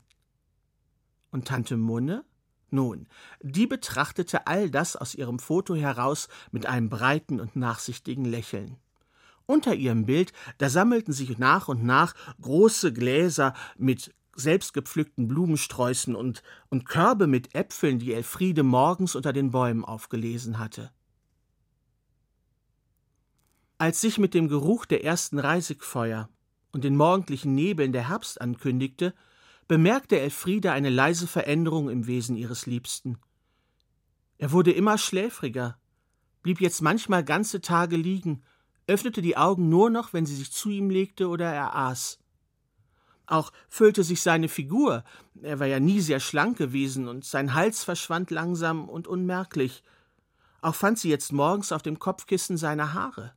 Und 1.30 1.48
Tante 1.48 1.76
Munne? 1.76 2.24
Nun, 2.70 3.09
die 3.42 3.66
betrachtete 3.66 4.46
all 4.46 4.70
das 4.70 4.96
aus 4.96 5.14
ihrem 5.14 5.38
Foto 5.38 5.74
heraus 5.74 6.28
mit 6.50 6.64
einem 6.64 6.88
breiten 6.88 7.40
und 7.40 7.56
nachsichtigen 7.56 8.24
Lächeln. 8.24 8.78
Unter 9.44 9.74
ihrem 9.74 10.06
Bild, 10.06 10.32
da 10.56 10.70
sammelten 10.70 11.12
sich 11.12 11.37
nach 11.37 11.68
und 11.68 11.85
nach 11.85 12.14
große 12.40 12.94
Gläser 12.94 13.52
mit 13.76 14.14
selbstgepflückten 14.37 15.29
Blumensträußen 15.29 16.14
und, 16.14 16.42
und 16.68 16.87
Körbe 16.87 17.27
mit 17.27 17.55
Äpfeln, 17.55 17.99
die 17.99 18.12
Elfriede 18.12 18.62
morgens 18.62 19.14
unter 19.16 19.33
den 19.33 19.51
Bäumen 19.51 19.85
aufgelesen 19.85 20.59
hatte. 20.59 20.90
Als 23.79 24.01
sich 24.01 24.18
mit 24.18 24.35
dem 24.35 24.49
Geruch 24.49 24.87
der 24.87 25.05
ersten 25.05 25.38
Reisigfeuer 25.38 26.29
und 26.72 26.85
den 26.85 26.96
morgendlichen 26.96 27.55
Nebeln 27.55 27.92
der 27.92 28.09
Herbst 28.09 28.40
ankündigte, 28.40 29.14
bemerkte 29.68 30.20
Elfriede 30.20 30.72
eine 30.72 30.90
leise 30.90 31.27
Veränderung 31.27 31.90
im 31.90 32.07
Wesen 32.07 32.37
ihres 32.37 32.66
Liebsten. 32.66 33.18
Er 34.38 34.53
wurde 34.53 34.72
immer 34.72 34.99
schläfriger, 34.99 35.79
blieb 36.42 36.61
jetzt 36.61 36.83
manchmal 36.83 37.25
ganze 37.25 37.61
Tage 37.61 37.96
liegen, 37.96 38.42
öffnete 38.87 39.22
die 39.22 39.37
Augen 39.37 39.68
nur 39.68 39.90
noch, 39.90 40.12
wenn 40.12 40.27
sie 40.27 40.37
sich 40.37 40.53
zu 40.53 40.70
ihm 40.70 40.90
legte 40.90 41.29
oder 41.29 41.53
er 41.53 41.75
aß. 41.75 42.18
Auch 43.27 43.53
füllte 43.69 44.05
sich 44.05 44.23
seine 44.23 44.49
Figur, 44.49 45.05
er 45.43 45.59
war 45.59 45.67
ja 45.67 45.81
nie 45.81 46.01
sehr 46.01 46.21
schlank 46.21 46.59
gewesen, 46.59 47.09
und 47.09 47.25
sein 47.25 47.55
Hals 47.55 47.83
verschwand 47.83 48.31
langsam 48.31 48.89
und 48.89 49.09
unmerklich. 49.09 49.83
Auch 50.61 50.75
fand 50.75 50.99
sie 50.99 51.11
jetzt 51.11 51.33
morgens 51.33 51.73
auf 51.73 51.83
dem 51.83 51.99
Kopfkissen 51.99 52.57
seine 52.57 52.95
Haare. 52.95 53.33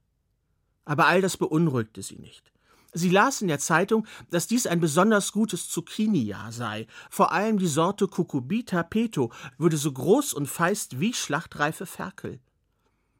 Aber 0.85 1.07
all 1.07 1.21
das 1.21 1.37
beunruhigte 1.37 2.01
sie 2.01 2.17
nicht. 2.17 2.51
Sie 2.93 3.09
las 3.09 3.41
in 3.41 3.47
der 3.47 3.59
Zeitung, 3.59 4.07
dass 4.31 4.47
dies 4.47 4.65
ein 4.65 4.79
besonders 4.79 5.31
gutes 5.31 5.69
Zucchini-Jahr 5.69 6.51
sei. 6.51 6.87
Vor 7.11 7.31
allem 7.31 7.59
die 7.59 7.67
Sorte 7.67 8.07
Cucurbita 8.07 8.81
peto 8.81 9.31
würde 9.57 9.77
so 9.77 9.91
groß 9.91 10.33
und 10.33 10.47
feist 10.47 10.99
wie 10.99 11.13
schlachtreife 11.13 11.85
Ferkel. 11.85 12.39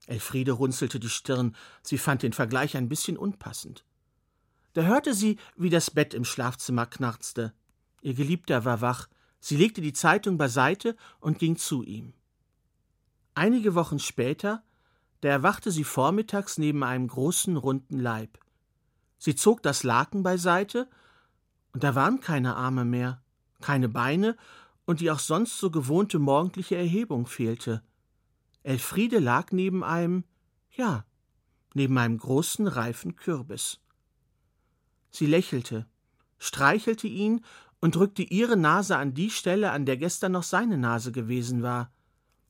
Elfriede 0.08 0.54
runzelte 0.54 1.00
die 1.00 1.10
Stirn. 1.10 1.56
Sie 1.84 2.00
fand 2.00 2.24
den 2.24 2.34
Vergleich 2.34 2.76
ein 2.76 2.90
bisschen 2.90 3.16
unpassend. 3.16 3.86
Da 4.74 4.84
hörte 4.84 5.14
sie, 5.14 5.38
wie 5.56 5.70
das 5.70 5.92
Bett 5.92 6.14
im 6.14 6.26
Schlafzimmer 6.26 6.86
knarzte. 6.86 7.54
Ihr 8.02 8.14
Geliebter 8.14 8.66
war 8.66 8.82
wach. 8.82 9.08
Sie 9.40 9.58
legte 9.58 9.82
die 9.82 9.94
Zeitung 9.94 10.38
beiseite 10.38 10.96
und 11.20 11.40
ging 11.40 11.56
zu 11.56 11.84
ihm. 11.84 12.14
Einige 13.34 13.74
Wochen 13.74 14.00
später, 14.00 14.64
da 15.22 15.30
erwachte 15.30 15.72
sie 15.72 15.84
vormittags 15.84 16.58
neben 16.58 16.84
einem 16.84 17.08
großen 17.08 17.58
runden 17.58 18.00
Leib. 18.00 18.38
Sie 19.18 19.36
zog 19.36 19.64
das 19.64 19.84
Laken 19.84 20.24
beiseite, 20.24 20.90
und 21.74 21.84
da 21.84 21.94
waren 21.96 22.20
keine 22.20 22.56
Arme 22.56 22.84
mehr, 22.84 23.22
keine 23.62 23.90
Beine 23.90 24.36
und 24.86 25.02
die 25.02 25.12
auch 25.12 25.20
sonst 25.20 25.60
so 25.60 25.70
gewohnte 25.70 26.20
morgendliche 26.20 26.76
Erhebung 26.76 27.28
fehlte. 27.28 27.84
Elfriede 28.64 29.20
lag 29.20 29.52
neben 29.52 29.84
einem, 29.84 30.24
ja, 30.72 31.06
neben 31.74 31.98
einem 31.98 32.18
großen 32.18 32.68
reifen 32.68 33.16
Kürbis. 33.16 33.80
Sie 35.12 35.26
lächelte, 35.26 35.88
streichelte 36.38 37.08
ihn 37.08 37.44
und 37.82 37.96
drückte 37.96 38.24
ihre 38.24 38.58
Nase 38.58 38.98
an 38.98 39.14
die 39.14 39.30
Stelle, 39.30 39.72
an 39.72 39.86
der 39.86 39.98
gestern 39.98 40.34
noch 40.34 40.44
seine 40.44 40.78
Nase 40.78 41.12
gewesen 41.12 41.64
war. 41.64 41.92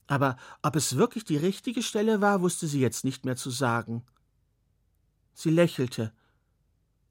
Aber 0.07 0.37
ob 0.63 0.75
es 0.75 0.95
wirklich 0.95 1.23
die 1.23 1.37
richtige 1.37 1.83
Stelle 1.83 2.19
war, 2.21 2.41
wusste 2.41 2.67
sie 2.67 2.81
jetzt 2.81 3.05
nicht 3.05 3.25
mehr 3.25 3.35
zu 3.35 3.51
sagen. 3.51 4.03
Sie 5.33 5.51
lächelte, 5.51 6.11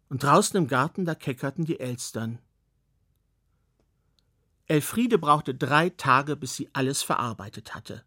und 0.08 0.22
draußen 0.22 0.56
im 0.56 0.68
Garten 0.68 1.04
da 1.04 1.14
keckerten 1.14 1.64
die 1.64 1.80
Elstern. 1.80 2.38
Elfriede 4.66 5.18
brauchte 5.18 5.54
drei 5.54 5.90
Tage, 5.90 6.36
bis 6.36 6.56
sie 6.56 6.68
alles 6.72 7.02
verarbeitet 7.02 7.74
hatte. 7.74 8.04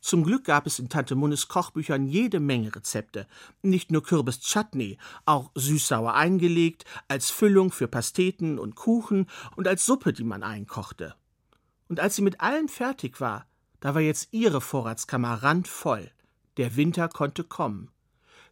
Zum 0.00 0.24
Glück 0.24 0.44
gab 0.44 0.66
es 0.66 0.78
in 0.78 0.88
Tante 0.88 1.14
Munnes 1.14 1.48
Kochbüchern 1.48 2.06
jede 2.06 2.40
Menge 2.40 2.74
Rezepte. 2.74 3.26
Nicht 3.62 3.90
nur 3.90 4.02
Kürbis-Chutney, 4.02 4.96
auch 5.26 5.50
süß-sauer 5.54 6.14
eingelegt, 6.14 6.84
als 7.08 7.30
Füllung 7.30 7.70
für 7.70 7.86
Pasteten 7.86 8.58
und 8.58 8.76
Kuchen 8.76 9.26
und 9.56 9.68
als 9.68 9.84
Suppe, 9.84 10.14
die 10.14 10.24
man 10.24 10.42
einkochte. 10.42 11.14
Und 11.88 12.00
als 12.00 12.16
sie 12.16 12.22
mit 12.22 12.40
allem 12.40 12.68
fertig 12.68 13.20
war, 13.20 13.46
da 13.80 13.94
war 13.94 14.00
jetzt 14.00 14.28
ihre 14.32 14.60
Vorratskammer 14.60 15.42
randvoll. 15.42 16.10
Der 16.56 16.76
Winter 16.76 17.08
konnte 17.08 17.44
kommen. 17.44 17.90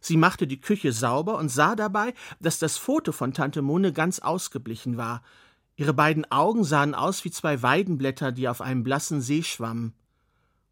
Sie 0.01 0.17
machte 0.17 0.47
die 0.47 0.61
Küche 0.61 0.93
sauber 0.93 1.37
und 1.37 1.49
sah 1.49 1.75
dabei, 1.75 2.13
dass 2.39 2.59
das 2.59 2.77
Foto 2.77 3.11
von 3.11 3.33
Tante 3.33 3.61
Munne 3.61 3.91
ganz 3.91 4.19
ausgeblichen 4.19 4.97
war. 4.97 5.23
Ihre 5.75 5.93
beiden 5.93 6.29
Augen 6.31 6.63
sahen 6.63 6.93
aus 6.93 7.25
wie 7.25 7.31
zwei 7.31 7.61
Weidenblätter, 7.61 8.31
die 8.31 8.47
auf 8.47 8.61
einem 8.61 8.83
blassen 8.83 9.21
See 9.21 9.43
schwammen. 9.43 9.93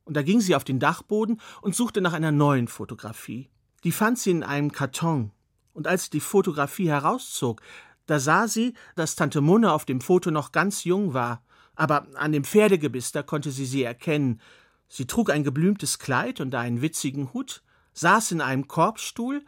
Und 0.08 0.16
da 0.16 0.22
ging 0.22 0.40
sie 0.40 0.56
auf 0.56 0.64
den 0.64 0.80
Dachboden 0.80 1.42
und 1.62 1.76
suchte 1.76 2.00
nach 2.00 2.14
einer 2.14 2.32
neuen 2.32 2.70
Fotografie. 2.70 3.50
Die 3.84 3.92
fand 3.92 4.18
sie 4.18 4.32
in 4.32 4.42
einem 4.42 4.72
Karton. 4.72 5.32
Und 5.74 5.86
als 5.86 6.06
sie 6.06 6.12
die 6.12 6.22
Fotografie 6.22 6.88
herauszog, 6.88 7.62
da 8.06 8.18
sah 8.18 8.48
sie, 8.48 8.74
dass 8.96 9.18
Tante 9.18 9.42
Munne 9.42 9.74
auf 9.74 9.84
dem 9.84 10.00
Foto 10.00 10.32
noch 10.32 10.54
ganz 10.54 10.86
jung 10.86 11.14
war. 11.14 11.44
Aber 11.76 12.08
an 12.16 12.32
dem 12.32 12.46
Pferdegebiss, 12.46 13.12
da 13.12 13.22
konnte 13.22 13.52
sie 13.52 13.66
sie 13.66 13.84
erkennen. 13.84 14.40
Sie 14.88 15.08
trug 15.08 15.30
ein 15.30 15.44
geblümtes 15.44 16.00
Kleid 16.00 16.40
und 16.40 16.56
einen 16.56 16.82
witzigen 16.82 17.34
Hut, 17.34 17.62
saß 17.92 18.32
in 18.32 18.40
einem 18.40 18.70
Korbstuhl, 18.70 19.44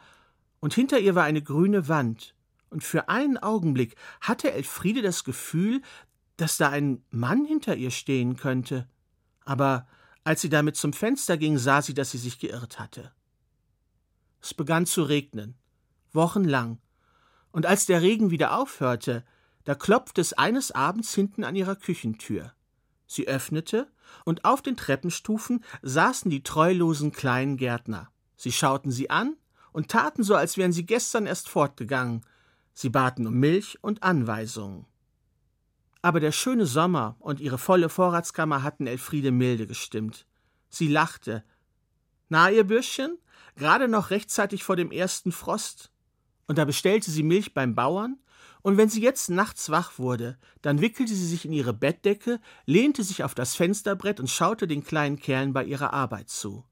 und 0.59 0.73
hinter 0.73 0.99
ihr 0.99 1.15
war 1.15 1.23
eine 1.23 1.41
grüne 1.41 1.87
Wand. 1.87 2.35
Und 2.69 2.83
für 2.83 3.07
einen 3.07 3.37
Augenblick 3.37 3.95
hatte 4.19 4.51
Elfriede 4.51 5.01
das 5.01 5.23
Gefühl, 5.23 5.81
dass 6.35 6.57
da 6.57 6.67
ein 6.67 7.01
Mann 7.11 7.45
hinter 7.45 7.77
ihr 7.77 7.91
stehen 7.91 8.35
könnte. 8.35 8.89
Aber 9.45 9.87
als 10.23 10.41
sie 10.41 10.49
damit 10.49 10.75
zum 10.75 10.93
Fenster 10.93 11.37
ging, 11.37 11.57
sah 11.57 11.81
sie, 11.81 11.93
dass 11.93 12.11
sie 12.11 12.17
sich 12.17 12.39
geirrt 12.39 12.79
hatte. 12.79 13.11
Es 14.41 14.53
begann 14.53 14.85
zu 14.85 15.03
regnen, 15.03 15.55
wochenlang, 16.13 16.79
und 17.51 17.65
als 17.65 17.85
der 17.85 18.01
Regen 18.01 18.31
wieder 18.31 18.57
aufhörte, 18.57 19.25
da 19.63 19.75
klopfte 19.75 20.21
es 20.21 20.33
eines 20.33 20.71
Abends 20.71 21.13
hinten 21.13 21.43
an 21.43 21.55
ihrer 21.55 21.75
Küchentür. 21.75 22.53
Sie 23.07 23.27
öffnete, 23.27 23.91
und 24.25 24.45
auf 24.45 24.61
den 24.61 24.77
Treppenstufen 24.77 25.63
saßen 25.81 26.31
die 26.31 26.43
treulosen 26.43 27.11
kleinen 27.11 27.57
Gärtner. 27.57 28.11
Sie 28.35 28.51
schauten 28.51 28.91
sie 28.91 29.09
an 29.09 29.35
und 29.71 29.89
taten 29.89 30.23
so, 30.23 30.35
als 30.35 30.57
wären 30.57 30.71
sie 30.71 30.85
gestern 30.85 31.25
erst 31.25 31.49
fortgegangen. 31.49 32.25
Sie 32.73 32.89
baten 32.89 33.27
um 33.27 33.33
Milch 33.35 33.77
und 33.81 34.03
Anweisungen. 34.03 34.85
Aber 36.01 36.19
der 36.19 36.31
schöne 36.31 36.65
Sommer 36.65 37.15
und 37.19 37.39
ihre 37.39 37.57
volle 37.57 37.89
Vorratskammer 37.89 38.63
hatten 38.63 38.87
Elfriede 38.87 39.31
milde 39.31 39.67
gestimmt. 39.67 40.25
Sie 40.69 40.87
lachte. 40.87 41.43
Na, 42.29 42.49
ihr 42.49 42.63
Bürschchen? 42.63 43.17
Gerade 43.55 43.87
noch 43.87 44.09
rechtzeitig 44.09 44.63
vor 44.63 44.75
dem 44.75 44.91
ersten 44.91 45.31
Frost. 45.31 45.91
Und 46.47 46.57
da 46.57 46.65
bestellte 46.65 47.11
sie 47.11 47.23
Milch 47.23 47.53
beim 47.53 47.75
Bauern, 47.75 48.17
und 48.61 48.77
wenn 48.77 48.89
sie 48.89 49.01
jetzt 49.01 49.29
nachts 49.29 49.69
wach 49.69 49.99
wurde, 49.99 50.37
dann 50.61 50.81
wickelte 50.81 51.13
sie 51.13 51.27
sich 51.27 51.45
in 51.45 51.53
ihre 51.53 51.73
Bettdecke, 51.73 52.41
lehnte 52.65 53.03
sich 53.03 53.23
auf 53.23 53.33
das 53.33 53.55
Fensterbrett 53.55 54.19
und 54.19 54.29
schaute 54.29 54.67
den 54.67 54.83
kleinen 54.83 55.17
Kerlen 55.17 55.53
bei 55.53 55.63
ihrer 55.63 55.93
Arbeit 55.93 56.29
zu. 56.29 56.65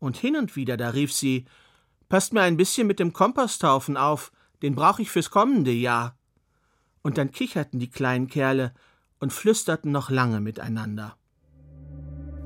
Und 0.00 0.16
hin 0.16 0.36
und 0.36 0.56
wieder, 0.56 0.76
da 0.76 0.90
rief 0.90 1.12
sie 1.12 1.46
Passt 2.08 2.32
mir 2.32 2.42
ein 2.42 2.56
bisschen 2.56 2.88
mit 2.88 2.98
dem 2.98 3.12
Komposthaufen 3.12 3.96
auf, 3.96 4.32
den 4.62 4.74
brauch 4.74 4.98
ich 4.98 5.10
fürs 5.10 5.30
kommende 5.30 5.70
Jahr 5.70 6.18
und 7.02 7.18
dann 7.18 7.30
kicherten 7.30 7.78
die 7.78 7.90
kleinen 7.90 8.26
Kerle 8.26 8.72
und 9.18 9.32
flüsterten 9.32 9.92
noch 9.92 10.10
lange 10.10 10.40
miteinander. 10.40 11.16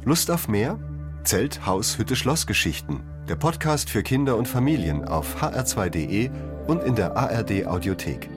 Lust 0.04 0.30
auf 0.30 0.48
mehr? 0.48 0.78
Zelt, 1.24 1.64
Haus, 1.64 1.98
Hütte, 1.98 2.16
Schlossgeschichten. 2.16 3.02
Der 3.28 3.36
Podcast 3.36 3.88
für 3.88 4.02
Kinder 4.02 4.36
und 4.36 4.46
Familien 4.46 5.04
auf 5.04 5.42
hr2.de 5.42 6.30
und 6.66 6.82
in 6.82 6.94
der 6.94 7.16
ARD 7.16 7.66
Audiothek. 7.66 8.28